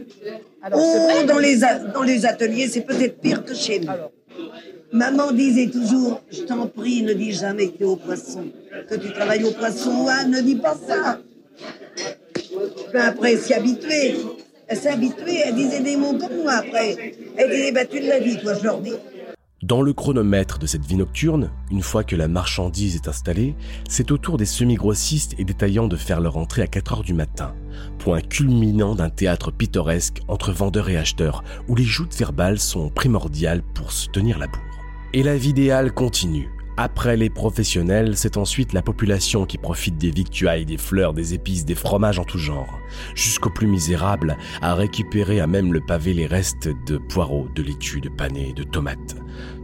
Alors 0.63 0.81
Oh, 0.83 0.99
vrai. 1.05 1.25
dans 1.25 1.39
les, 1.39 1.61
dans 1.95 2.03
les 2.03 2.27
ateliers, 2.27 2.67
c'est 2.69 2.81
peut-être 2.81 3.21
pire 3.21 3.45
que 3.45 3.55
chez 3.55 3.81
nous. 3.81 3.89
Maman 4.93 5.31
disait 5.31 5.69
toujours, 5.69 6.21
je 6.33 6.43
t'en 6.43 6.67
prie, 6.67 7.03
ne 7.03 7.13
dis 7.13 7.33
jamais 7.33 7.69
que 7.69 7.77
tu 7.79 7.83
es 7.85 7.87
au 7.87 7.95
poisson. 7.97 8.45
Que 8.89 8.97
tu 8.97 9.13
travailles 9.13 9.45
au 9.45 9.53
poisson, 9.53 10.07
ah, 10.09 10.25
ne 10.25 10.41
dis 10.41 10.57
pas 10.57 10.77
ça. 10.87 11.21
Puis 11.95 12.99
après, 13.01 13.33
elle 13.35 13.39
s'y 13.39 13.55
habituée. 13.55 14.17
Elle 14.67 14.77
s'est 14.77 14.89
habituée, 14.91 15.39
elle 15.47 15.55
disait 15.55 15.81
des 15.81 15.97
mots 15.97 16.15
comme 16.15 16.43
moi 16.43 16.53
après. 16.55 17.15
Elle 17.37 17.51
disait, 17.51 17.73
bah, 17.73 17.85
tu 17.85 18.01
l'as 18.01 18.21
dit, 18.21 18.37
toi, 18.39 18.55
je 18.55 18.65
leur 18.65 18.79
dis. 18.81 18.95
Dans 19.71 19.83
le 19.83 19.93
chronomètre 19.93 20.59
de 20.59 20.67
cette 20.67 20.85
vie 20.85 20.97
nocturne, 20.97 21.53
une 21.71 21.85
fois 21.85 22.03
que 22.03 22.17
la 22.17 22.27
marchandise 22.27 22.97
est 22.97 23.07
installée, 23.07 23.55
c'est 23.89 24.11
au 24.11 24.19
tour 24.19 24.37
des 24.37 24.45
semi-grossistes 24.45 25.37
et 25.39 25.45
détaillants 25.45 25.87
de 25.87 25.95
faire 25.95 26.21
leur 26.21 26.39
entrée 26.39 26.63
à 26.63 26.67
4 26.67 26.93
heures 26.93 27.03
du 27.05 27.15
matin, 27.15 27.55
point 28.01 28.21
culminant 28.21 28.97
d'un 28.97 29.11
théâtre 29.11 29.53
pittoresque 29.53 30.23
entre 30.27 30.51
vendeurs 30.51 30.89
et 30.89 30.97
acheteurs, 30.97 31.45
où 31.69 31.77
les 31.77 31.85
joutes 31.85 32.17
verbales 32.17 32.59
sont 32.59 32.91
primordiales 32.91 33.63
pour 33.63 33.93
se 33.93 34.09
tenir 34.09 34.41
la 34.41 34.49
bourre. 34.49 34.61
Et 35.13 35.23
la 35.23 35.37
vie 35.37 35.51
idéale 35.51 35.93
continue. 35.93 36.51
Après 36.77 37.17
les 37.17 37.31
professionnels, 37.31 38.17
c'est 38.17 38.37
ensuite 38.37 38.73
la 38.73 38.83
population 38.83 39.45
qui 39.45 39.59
profite 39.59 39.99
des 39.99 40.11
victuailles, 40.11 40.65
des 40.65 40.79
fleurs, 40.79 41.13
des 41.13 41.35
épices, 41.35 41.65
des 41.65 41.75
fromages 41.75 42.19
en 42.19 42.25
tout 42.25 42.39
genre, 42.39 42.79
jusqu'au 43.15 43.51
plus 43.51 43.67
misérable 43.67 44.39
à 44.63 44.75
récupérer 44.75 45.41
à 45.41 45.47
même 45.47 45.73
le 45.73 45.81
pavé 45.81 46.15
les 46.15 46.27
restes 46.27 46.69
de 46.87 46.97
poireaux, 46.97 47.49
de 47.55 47.63
laitue, 47.63 48.01
de 48.01 48.09
panais, 48.09 48.53
de 48.55 48.63
tomates. 48.63 49.17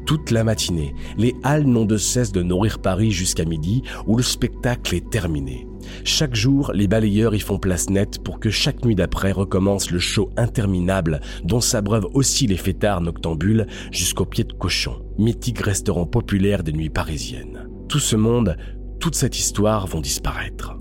Toute 0.05 0.31
la 0.31 0.45
matinée, 0.45 0.95
les 1.19 1.35
halles 1.43 1.67
n'ont 1.67 1.85
de 1.85 1.97
cesse 1.97 2.33
de 2.33 2.43
nourrir 2.43 2.79
Paris 2.79 3.11
jusqu'à 3.11 3.45
midi 3.45 3.83
où 4.07 4.17
le 4.17 4.23
spectacle 4.23 4.95
est 4.95 5.11
terminé. 5.11 5.67
Chaque 6.05 6.35
jour, 6.35 6.71
les 6.75 6.87
balayeurs 6.87 7.35
y 7.35 7.41
font 7.41 7.59
place 7.59 7.91
nette 7.91 8.23
pour 8.23 8.39
que 8.41 8.51
chaque 8.51 8.85
nuit 8.85 8.95
d'après 8.95 9.33
recommence 9.33 9.91
le 9.91 9.99
show 9.99 10.31
interminable 10.37 11.21
dont 11.45 11.61
s'abreuvent 11.61 12.09
aussi 12.15 12.47
les 12.47 12.57
fêtards 12.57 13.01
noctambules 13.01 13.67
jusqu'au 13.91 14.25
pied 14.25 14.45
de 14.45 14.53
cochon, 14.53 15.03
mythique 15.19 15.61
restaurant 15.61 16.07
populaire 16.07 16.63
des 16.63 16.73
nuits 16.73 16.91
parisiennes. 16.91 17.69
Tout 17.89 17.99
ce 17.99 18.17
monde, 18.17 18.57
toute 19.01 19.15
cette 19.15 19.39
histoire 19.39 19.87
vont 19.87 20.01
disparaître. 20.01 20.75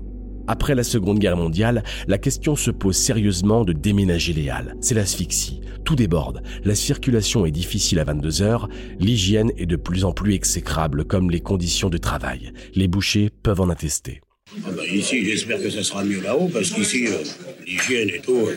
Après 0.48 0.74
la 0.76 0.84
Seconde 0.84 1.18
Guerre 1.18 1.36
mondiale, 1.36 1.82
la 2.06 2.18
question 2.18 2.54
se 2.54 2.70
pose 2.70 2.96
sérieusement 2.96 3.64
de 3.64 3.72
déménager 3.72 4.32
les 4.32 4.48
halles. 4.48 4.76
C'est 4.80 4.94
l'asphyxie. 4.94 5.60
Tout 5.84 5.96
déborde. 5.96 6.42
La 6.64 6.74
circulation 6.76 7.46
est 7.46 7.50
difficile 7.50 7.98
à 7.98 8.04
22 8.04 8.42
heures. 8.42 8.68
L'hygiène 9.00 9.50
est 9.56 9.66
de 9.66 9.76
plus 9.76 10.04
en 10.04 10.12
plus 10.12 10.34
exécrable, 10.34 11.04
comme 11.04 11.30
les 11.30 11.40
conditions 11.40 11.90
de 11.90 11.98
travail. 11.98 12.52
Les 12.74 12.86
bouchers 12.86 13.30
peuvent 13.42 13.60
en 13.60 13.70
attester. 13.70 14.20
Ah 14.64 14.70
bah 14.76 14.86
ici, 14.86 15.24
j'espère 15.24 15.60
que 15.60 15.70
ça 15.70 15.82
sera 15.82 16.04
mieux 16.04 16.20
là-haut, 16.22 16.48
parce 16.52 16.70
qu'ici, 16.70 17.08
euh, 17.08 17.18
l'hygiène 17.66 18.10
et 18.10 18.20
tout. 18.20 18.46
euh, 18.46 18.56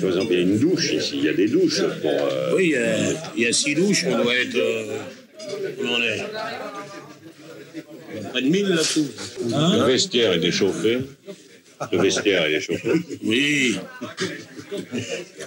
Par 0.00 0.10
exemple, 0.10 0.26
il 0.32 0.36
y 0.36 0.38
a 0.38 0.42
une 0.42 0.58
douche 0.58 0.92
ici, 0.92 1.12
il 1.18 1.24
y 1.24 1.28
a 1.28 1.32
des 1.34 1.48
douches 1.48 1.82
pour. 2.02 2.10
euh, 2.10 2.54
Oui, 2.56 2.72
euh, 2.76 3.12
il 3.36 3.42
y 3.42 3.46
a 3.46 3.52
six 3.52 3.74
douches, 3.74 4.04
on 4.06 4.22
doit 4.22 4.34
être. 4.36 4.56
euh, 4.56 4.98
comment 5.78 5.92
on 5.94 6.02
est? 6.02 6.24
Près 8.30 8.42
de 8.42 8.48
1000 8.48 8.66
là-dessous. 8.68 9.06
le 9.44 9.84
vestiaire 9.86 10.32
est 10.32 10.40
déchauffé. 10.40 10.98
Le 11.92 11.98
vestiaire 11.98 12.44
est 12.46 12.52
déchauffé. 12.54 12.90
Oui. 13.22 13.76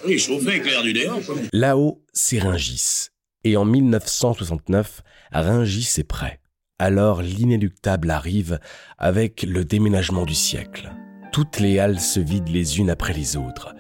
Oui, 0.08 0.18
chauffé 0.20 0.48
avec 0.48 0.66
l'air 0.66 0.82
du 0.84 0.94
dehors. 0.94 1.20
Là-haut, 1.52 2.02
c'est 2.14 2.40
Ringis. 2.40 3.08
Et 3.44 3.58
en 3.58 3.66
1969, 3.66 5.02
Ringis 5.32 5.90
est 5.98 6.04
prêt. 6.08 6.40
Alors 6.80 7.22
l'inéluctable 7.22 8.10
arrive 8.10 8.60
avec 8.98 9.44
le 9.44 9.66
déménagement 9.66 10.26
du 10.26 10.34
siècle. 10.36 10.92
Toutes 11.32 11.60
les 11.60 11.80
halles 11.80 12.00
se 12.00 12.20
vident 12.20 12.52
les 12.52 12.80
unes 12.80 12.90
après 12.90 13.14
les 13.14 13.36
autres. 13.38 13.74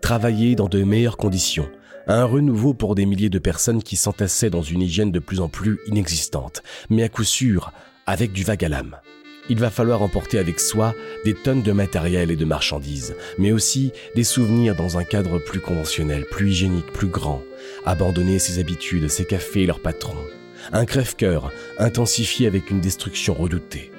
Travailler 0.00 0.54
dans 0.54 0.68
de 0.68 0.82
meilleures 0.82 1.16
conditions. 1.16 1.68
Un 2.06 2.24
renouveau 2.24 2.74
pour 2.74 2.94
des 2.94 3.06
milliers 3.06 3.30
de 3.30 3.38
personnes 3.38 3.82
qui 3.82 3.96
s'entassaient 3.96 4.50
dans 4.50 4.62
une 4.62 4.82
hygiène 4.82 5.10
de 5.10 5.18
plus 5.18 5.40
en 5.40 5.48
plus 5.48 5.78
inexistante, 5.86 6.62
mais 6.88 7.02
à 7.02 7.08
coup 7.08 7.24
sûr 7.24 7.72
avec 8.06 8.32
du 8.32 8.44
vague 8.44 8.64
à 8.64 8.68
l'âme. 8.68 8.96
Il 9.48 9.58
va 9.58 9.70
falloir 9.70 10.02
emporter 10.02 10.38
avec 10.38 10.60
soi 10.60 10.94
des 11.24 11.34
tonnes 11.34 11.62
de 11.62 11.72
matériel 11.72 12.30
et 12.30 12.36
de 12.36 12.44
marchandises, 12.44 13.14
mais 13.38 13.52
aussi 13.52 13.92
des 14.14 14.24
souvenirs 14.24 14.76
dans 14.76 14.98
un 14.98 15.04
cadre 15.04 15.38
plus 15.38 15.60
conventionnel, 15.60 16.24
plus 16.30 16.50
hygiénique, 16.50 16.92
plus 16.92 17.08
grand. 17.08 17.42
Abandonner 17.84 18.38
ses 18.38 18.58
habitudes, 18.58 19.08
ses 19.08 19.24
cafés 19.24 19.62
et 19.62 19.66
leurs 19.66 19.80
patrons. 19.80 20.14
Un 20.72 20.84
crève-cœur 20.84 21.52
intensifié 21.78 22.46
avec 22.46 22.70
une 22.70 22.80
destruction 22.80 23.34
redoutée. 23.34 23.92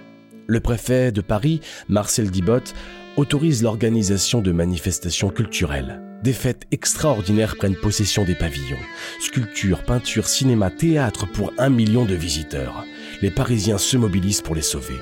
Le 0.47 0.62
préfet 0.62 1.12
de 1.12 1.19
Paris, 1.19 1.60
Marcel 1.89 2.31
Dibot, 2.31 2.73
autorise 3.17 3.63
l'organisation 3.63 4.41
de 4.41 4.53
manifestations 4.53 5.29
culturelles. 5.29 6.01
Des 6.23 6.33
fêtes 6.33 6.63
extraordinaires 6.71 7.57
prennent 7.57 7.75
possession 7.75 8.23
des 8.23 8.33
pavillons. 8.33 8.77
Sculptures, 9.19 9.83
peintures, 9.83 10.27
cinéma, 10.27 10.71
théâtre 10.71 11.27
pour 11.27 11.51
un 11.57 11.69
million 11.69 12.05
de 12.05 12.15
visiteurs. 12.15 12.86
Les 13.21 13.29
Parisiens 13.29 13.77
se 13.77 13.97
mobilisent 13.97 14.41
pour 14.41 14.55
les 14.55 14.62
sauver. 14.62 14.95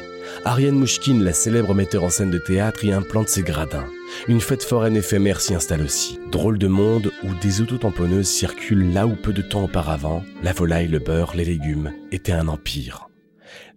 Ariane 0.43 0.79
Mouchkine, 0.79 1.23
la 1.23 1.33
célèbre 1.33 1.75
metteur 1.75 2.03
en 2.03 2.09
scène 2.09 2.31
de 2.31 2.39
théâtre, 2.39 2.83
y 2.83 2.91
implante 2.91 3.29
ses 3.29 3.43
gradins. 3.43 3.85
Une 4.27 4.41
fête 4.41 4.63
foraine 4.63 4.97
éphémère 4.97 5.41
s'y 5.41 5.53
installe 5.53 5.83
aussi. 5.83 6.19
Drôle 6.31 6.57
de 6.57 6.67
monde 6.67 7.11
où 7.23 7.33
des 7.35 7.61
autotamponneuses 7.61 8.27
circulent 8.27 8.93
là 8.93 9.05
où 9.05 9.15
peu 9.15 9.31
de 9.31 9.43
temps 9.43 9.65
auparavant, 9.65 10.23
la 10.43 10.53
volaille, 10.53 10.87
le 10.87 10.99
beurre, 10.99 11.33
les 11.35 11.45
légumes 11.45 11.93
étaient 12.11 12.31
un 12.31 12.47
empire. 12.47 13.07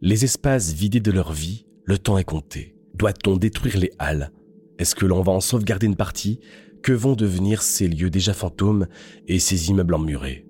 Les 0.00 0.24
espaces 0.24 0.72
vidés 0.72 1.00
de 1.00 1.10
leur 1.10 1.32
vie, 1.32 1.66
le 1.82 1.98
temps 1.98 2.18
est 2.18 2.24
compté. 2.24 2.76
Doit-on 2.94 3.36
détruire 3.36 3.76
les 3.78 3.90
halles? 3.98 4.30
Est-ce 4.78 4.94
que 4.94 5.06
l'on 5.06 5.22
va 5.22 5.32
en 5.32 5.40
sauvegarder 5.40 5.86
une 5.86 5.96
partie? 5.96 6.38
Que 6.84 6.92
vont 6.92 7.16
devenir 7.16 7.62
ces 7.62 7.88
lieux 7.88 8.08
déjà 8.08 8.32
fantômes 8.32 8.86
et 9.26 9.40
ces 9.40 9.70
immeubles 9.70 9.94
emmurés? 9.94 10.46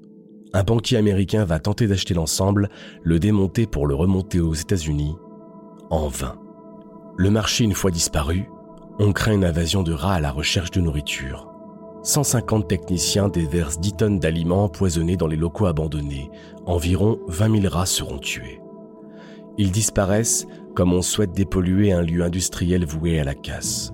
Un 0.52 0.64
banquier 0.64 0.98
américain 0.98 1.46
va 1.46 1.60
tenter 1.60 1.86
d'acheter 1.86 2.12
l'ensemble, 2.12 2.68
le 3.02 3.18
démonter 3.18 3.66
pour 3.66 3.86
le 3.86 3.94
remonter 3.94 4.38
aux 4.38 4.52
États-Unis, 4.52 5.16
en 5.88 6.08
vain. 6.08 6.38
Le 7.16 7.30
marché 7.30 7.64
une 7.64 7.74
fois 7.74 7.90
disparu, 7.90 8.50
on 8.98 9.14
craint 9.14 9.32
une 9.32 9.46
invasion 9.46 9.82
de 9.82 9.92
rats 9.92 10.16
à 10.16 10.20
la 10.20 10.30
recherche 10.30 10.72
de 10.72 10.82
nourriture. 10.82 11.50
150 12.02 12.68
techniciens 12.68 13.30
déversent 13.30 13.80
10 13.80 13.92
tonnes 13.94 14.18
d'aliments 14.18 14.64
empoisonnés 14.64 15.16
dans 15.16 15.26
les 15.26 15.36
locaux 15.36 15.66
abandonnés. 15.66 16.30
Environ 16.66 17.18
20 17.28 17.62
000 17.62 17.74
rats 17.74 17.86
seront 17.86 18.18
tués. 18.18 18.60
Ils 19.58 19.72
disparaissent 19.72 20.46
comme 20.74 20.92
on 20.92 21.02
souhaite 21.02 21.32
dépolluer 21.32 21.92
un 21.92 22.02
lieu 22.02 22.22
industriel 22.22 22.84
voué 22.84 23.18
à 23.18 23.24
la 23.24 23.34
casse. 23.34 23.92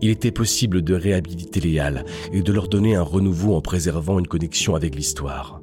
Il 0.00 0.10
était 0.10 0.30
possible 0.30 0.80
de 0.82 0.94
réhabiliter 0.94 1.60
les 1.60 1.78
halles 1.78 2.04
et 2.32 2.40
de 2.40 2.52
leur 2.52 2.68
donner 2.68 2.94
un 2.94 3.02
renouveau 3.02 3.54
en 3.54 3.60
préservant 3.60 4.18
une 4.18 4.26
connexion 4.26 4.74
avec 4.74 4.94
l'histoire. 4.94 5.60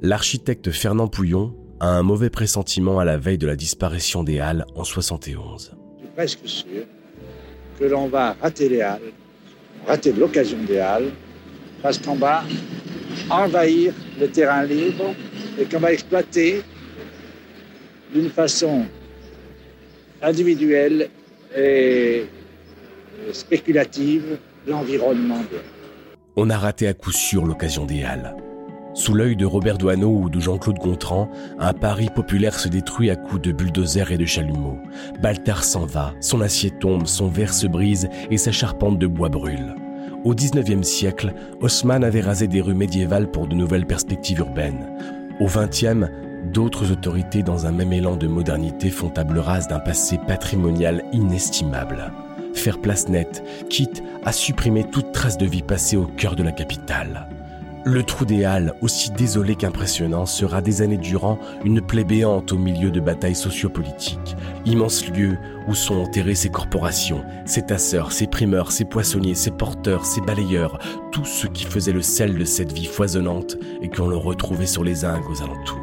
L'architecte 0.00 0.70
Fernand 0.70 1.08
Pouillon 1.08 1.54
a 1.80 1.88
un 1.88 2.02
mauvais 2.02 2.30
pressentiment 2.30 2.98
à 2.98 3.04
la 3.04 3.18
veille 3.18 3.38
de 3.38 3.46
la 3.46 3.56
disparition 3.56 4.24
des 4.24 4.38
halles 4.38 4.64
en 4.74 4.84
71. 4.84 5.76
Je 5.98 6.00
suis 6.00 6.12
presque 6.14 6.48
sûr 6.48 6.84
que 7.78 7.84
l'on 7.84 8.06
va 8.06 8.36
rater 8.40 8.68
les 8.68 8.80
halles, 8.80 9.12
rater 9.86 10.12
l'occasion 10.12 10.58
des 10.66 10.78
halles, 10.78 11.10
parce 11.82 11.98
qu'on 11.98 12.14
va 12.14 12.44
envahir 13.28 13.92
le 14.18 14.28
terrain 14.28 14.64
libre 14.64 15.14
et 15.58 15.64
qu'on 15.64 15.80
va 15.80 15.92
exploiter 15.92 16.62
d'une 18.12 18.30
façon 18.30 18.84
individuelle 20.22 21.08
et 21.56 22.24
spéculative 23.32 24.38
l'environnement. 24.66 25.42
On 26.36 26.50
a 26.50 26.58
raté 26.58 26.86
à 26.88 26.94
coup 26.94 27.12
sûr 27.12 27.44
l'occasion 27.44 27.84
des 27.84 28.04
halles. 28.04 28.34
Sous 28.94 29.14
l'œil 29.14 29.36
de 29.36 29.46
Robert 29.46 29.78
Doisneau 29.78 30.10
ou 30.10 30.28
de 30.28 30.38
Jean-Claude 30.38 30.78
Gontran, 30.78 31.30
un 31.58 31.72
Paris 31.72 32.10
populaire 32.14 32.58
se 32.58 32.68
détruit 32.68 33.08
à 33.08 33.16
coups 33.16 33.40
de 33.40 33.52
bulldozers 33.52 34.12
et 34.12 34.18
de 34.18 34.26
chalumeaux. 34.26 34.78
Baltard 35.22 35.64
s'en 35.64 35.86
va, 35.86 36.12
son 36.20 36.42
acier 36.42 36.70
tombe, 36.70 37.06
son 37.06 37.28
verre 37.28 37.54
se 37.54 37.66
brise 37.66 38.08
et 38.30 38.36
sa 38.36 38.52
charpente 38.52 38.98
de 38.98 39.06
bois 39.06 39.30
brûle. 39.30 39.74
Au 40.24 40.34
XIXe 40.34 40.86
siècle, 40.86 41.32
Haussmann 41.60 42.04
avait 42.04 42.20
rasé 42.20 42.48
des 42.48 42.60
rues 42.60 42.74
médiévales 42.74 43.30
pour 43.30 43.46
de 43.46 43.54
nouvelles 43.54 43.86
perspectives 43.86 44.40
urbaines. 44.40 44.86
Au 45.40 45.46
XXe, 45.46 46.06
d'autres 46.44 46.92
autorités 46.92 47.42
dans 47.42 47.66
un 47.66 47.72
même 47.72 47.92
élan 47.92 48.16
de 48.16 48.26
modernité 48.26 48.90
font 48.90 49.08
table 49.08 49.38
rase 49.38 49.68
d'un 49.68 49.78
passé 49.78 50.18
patrimonial 50.26 51.04
inestimable. 51.12 52.12
Faire 52.54 52.80
place 52.80 53.08
nette, 53.08 53.42
quitte 53.70 54.02
à 54.24 54.32
supprimer 54.32 54.84
toute 54.84 55.12
trace 55.12 55.38
de 55.38 55.46
vie 55.46 55.62
passée 55.62 55.96
au 55.96 56.04
cœur 56.04 56.36
de 56.36 56.42
la 56.42 56.52
capitale. 56.52 57.26
Le 57.84 58.04
trou 58.04 58.24
des 58.24 58.44
Halles, 58.44 58.74
aussi 58.80 59.10
désolé 59.10 59.56
qu'impressionnant, 59.56 60.24
sera 60.24 60.62
des 60.62 60.82
années 60.82 60.98
durant 60.98 61.40
une 61.64 61.80
plaie 61.80 62.04
béante 62.04 62.52
au 62.52 62.56
milieu 62.56 62.92
de 62.92 63.00
batailles 63.00 63.34
sociopolitiques. 63.34 64.36
Immense 64.64 65.08
lieu 65.08 65.36
où 65.66 65.74
sont 65.74 65.96
enterrées 65.96 66.36
ces 66.36 66.48
corporations, 66.48 67.24
ces 67.44 67.62
tasseurs, 67.62 68.12
ces 68.12 68.28
primeurs, 68.28 68.70
ces 68.70 68.84
poissonniers, 68.84 69.34
ces 69.34 69.50
porteurs, 69.50 70.06
ces 70.06 70.20
balayeurs, 70.20 70.78
tout 71.10 71.24
ce 71.24 71.48
qui 71.48 71.64
faisait 71.64 71.90
le 71.90 72.02
sel 72.02 72.38
de 72.38 72.44
cette 72.44 72.72
vie 72.72 72.86
foisonnante 72.86 73.56
et 73.80 73.88
qu'on 73.88 74.06
le 74.06 74.16
retrouvait 74.16 74.66
sur 74.66 74.84
les 74.84 74.94
zingues 74.94 75.28
aux 75.28 75.42
alentours. 75.42 75.81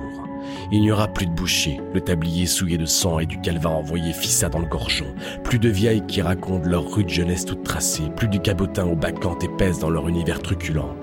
Il 0.71 0.81
n'y 0.81 0.91
aura 0.91 1.07
plus 1.07 1.25
de 1.25 1.31
bouchers, 1.31 1.81
le 1.95 2.01
tablier 2.01 2.45
souillé 2.45 2.77
de 2.77 2.85
sang 2.85 3.17
et 3.17 3.25
du 3.25 3.41
calvin 3.41 3.71
envoyé 3.71 4.13
fissa 4.13 4.49
dans 4.49 4.59
le 4.59 4.67
gorgeon, 4.67 5.07
plus 5.43 5.57
de 5.57 5.67
vieilles 5.67 6.05
qui 6.05 6.21
racontent 6.21 6.69
leur 6.69 6.87
rude 6.93 7.09
jeunesse 7.09 7.45
toute 7.45 7.63
tracée, 7.63 8.03
plus 8.15 8.27
du 8.27 8.39
cabotin 8.39 8.85
aux 8.85 8.95
bacchantes 8.95 9.43
épaisses 9.43 9.79
dans 9.79 9.89
leur 9.89 10.07
univers 10.07 10.43
truculent. 10.43 10.95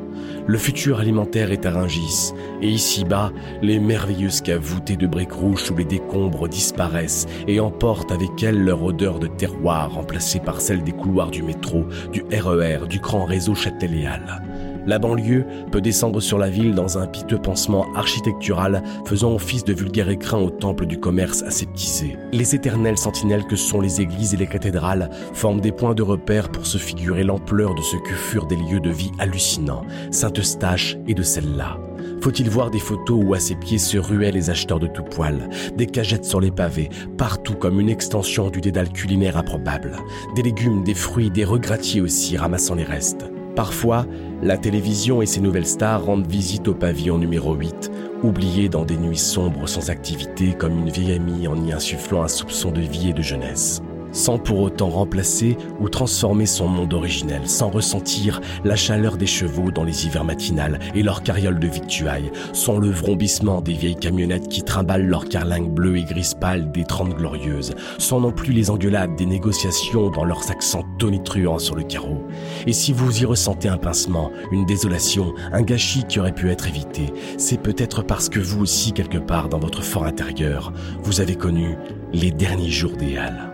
Le 0.46 0.59
futur 0.59 1.00
alimentaire 1.00 1.50
est 1.50 1.66
à 1.66 1.72
Rungis, 1.72 2.33
et 2.62 2.68
ici-bas, 2.68 3.33
les 3.61 3.81
merveilleuses 3.81 4.40
caves 4.40 4.62
voûtées 4.62 4.96
de 4.96 5.09
briques 5.09 5.33
rouges 5.33 5.64
sous 5.64 5.74
les 5.74 5.85
décombres 5.85 6.48
disparaissent 6.48 7.26
et 7.48 7.59
emportent 7.59 8.12
avec 8.12 8.40
elles 8.44 8.62
leur 8.62 8.85
odeur 8.85 9.18
de 9.18 9.26
terroir 9.26 9.92
remplacée 9.92 10.38
par 10.38 10.61
celle 10.61 10.85
des 10.85 10.92
couloirs 10.92 11.33
du 11.33 11.42
métro, 11.42 11.87
du 12.12 12.22
RER, 12.31 12.87
du 12.88 13.00
grand 13.00 13.24
réseau 13.24 13.57
châteléal. 13.57 14.40
La 14.87 15.01
banlieue 15.01 15.44
peut 15.72 15.81
descendre 15.81 16.20
sur 16.20 16.38
la 16.38 16.49
ville 16.49 16.75
dans 16.75 16.99
un 16.99 17.07
piteux 17.07 17.38
pansement 17.38 17.87
architectural 17.94 18.83
faisant 19.05 19.35
office 19.35 19.64
de 19.64 19.75
vulgaire 19.75 20.09
écrin 20.09 20.38
au 20.38 20.51
temple 20.51 20.87
du 20.87 20.99
commerce 20.99 21.42
aseptisé. 21.42 22.16
Les 22.33 22.55
éternelles 22.55 22.99
sentinelles 22.99 23.46
que 23.46 23.57
sont 23.57 23.81
les 23.81 24.01
églises 24.01 24.35
et 24.35 24.37
les 24.37 24.46
cathédrales 24.46 25.11
forment 25.33 25.61
des 25.61 25.72
points 25.72 25.94
de 25.94 26.03
repère 26.03 26.51
pour 26.51 26.66
se 26.66 26.79
figurer 26.79 27.25
l'ampleur 27.25 27.75
de 27.75 27.83
ce 27.83 27.96
que 27.96 28.14
furent 28.14 28.46
des 28.46 28.57
lieux 28.57 28.81
de 28.81 28.90
vie 28.90 29.11
hallucinants, 29.18 29.83
Saint-Eustache 30.11 30.96
et 31.09 31.14
de 31.14 31.22
celle-là. 31.22 31.79
Faut-il 32.20 32.49
voir 32.49 32.70
des 32.70 32.79
photos 32.79 33.22
où 33.25 33.35
à 33.35 33.40
ses 33.40 33.57
pieds 33.57 33.79
se 33.79 33.99
ruaient 33.99 34.33
les 34.33 34.51
acheteurs 34.51 34.81
de 34.81 34.87
tout 34.87 35.03
poil, 35.03 35.49
des 35.77 35.87
cagettes 35.87 36.25
sur 36.25 36.40
les 36.40 36.51
pavés, 36.51 36.90
partout 37.18 37.55
comme 37.55 37.81
une 37.81 37.88
extension 37.88 38.51
du 38.51 38.61
dédale 38.61 38.90
culinaire 38.90 39.37
improbable, 39.37 39.96
des 40.35 40.42
légumes, 40.42 40.83
des 40.83 40.94
fruits, 40.94 41.31
des 41.31 41.44
regratiers 41.44 42.01
aussi 42.01 42.37
ramassant 42.37 42.75
les 42.75 42.85
restes? 42.85 43.27
Parfois, 43.56 44.04
la 44.42 44.58
télévision 44.58 45.22
et 45.22 45.26
ses 45.26 45.40
nouvelles 45.40 45.66
stars 45.66 46.04
rendent 46.04 46.26
visite 46.26 46.68
au 46.68 46.74
pavillon 46.74 47.16
numéro 47.16 47.54
8, 47.54 47.90
oublié 48.22 48.68
dans 48.68 48.84
des 48.84 48.98
nuits 48.98 49.16
sombres 49.16 49.66
sans 49.66 49.88
activité 49.88 50.52
comme 50.52 50.78
une 50.78 50.90
vieille 50.90 51.14
amie 51.14 51.48
en 51.48 51.64
y 51.64 51.72
insufflant 51.72 52.22
un 52.22 52.28
soupçon 52.28 52.70
de 52.70 52.82
vie 52.82 53.08
et 53.08 53.14
de 53.14 53.22
jeunesse 53.22 53.80
sans 54.16 54.38
pour 54.38 54.61
autant 54.61 54.88
remplacer 54.88 55.59
ou 55.79 55.88
transformer 55.88 56.46
son 56.46 56.68
monde 56.68 56.94
originel, 56.94 57.42
sans 57.44 57.68
ressentir 57.68 58.40
la 58.64 58.74
chaleur 58.74 59.18
des 59.18 59.26
chevaux 59.26 59.70
dans 59.70 59.85
les 59.85 60.07
hivers 60.07 60.24
matinales 60.24 60.81
et 60.94 61.02
leur 61.02 61.22
carriole 61.22 61.59
de 61.59 61.68
victuailles, 61.68 62.33
sans 62.52 62.79
le 62.79 62.90
vrombissement 62.90 63.61
des 63.61 63.74
vieilles 63.74 63.96
camionnettes 63.96 64.48
qui 64.48 64.62
trimballent 64.62 65.07
leurs 65.07 65.29
carlingues 65.29 65.70
bleues 65.70 65.98
et 65.98 66.05
grises 66.05 66.35
pâles 66.35 66.72
des 66.72 66.85
trente 66.85 67.14
glorieuses, 67.14 67.74
sans 67.98 68.20
non 68.20 68.33
plus 68.33 68.52
les 68.52 68.70
engueulades 68.70 69.16
des 69.16 69.26
négociations 69.26 70.11
dans 70.11 70.24
leurs 70.24 70.50
accents 70.50 70.85
tonitruants 70.98 71.59
sur 71.59 71.76
le 71.76 71.83
carreau. 71.83 72.24
Et 72.66 72.72
si 72.72 72.94
vous 72.94 73.20
y 73.20 73.26
ressentez 73.26 73.68
un 73.68 73.76
pincement, 73.76 74.31
une 74.50 74.64
désolation, 74.64 75.35
un 75.52 75.62
gâchis 75.62 76.05
qui 76.05 76.20
aurait 76.20 76.35
pu 76.35 76.50
être 76.50 76.66
évité, 76.66 77.12
c'est 77.37 77.61
peut-être 77.61 78.02
parce 78.02 78.31
que 78.31 78.40
vous 78.40 78.62
aussi, 78.62 78.92
quelque 78.92 79.18
part 79.18 79.50
dans 79.50 79.59
votre 79.59 79.83
fort 79.83 80.05
intérieur, 80.05 80.72
vous 81.02 81.20
avez 81.20 81.35
connu 81.35 81.76
les 82.14 82.31
derniers 82.31 82.70
jours 82.70 82.96
des 82.96 83.18
Halles. 83.18 83.45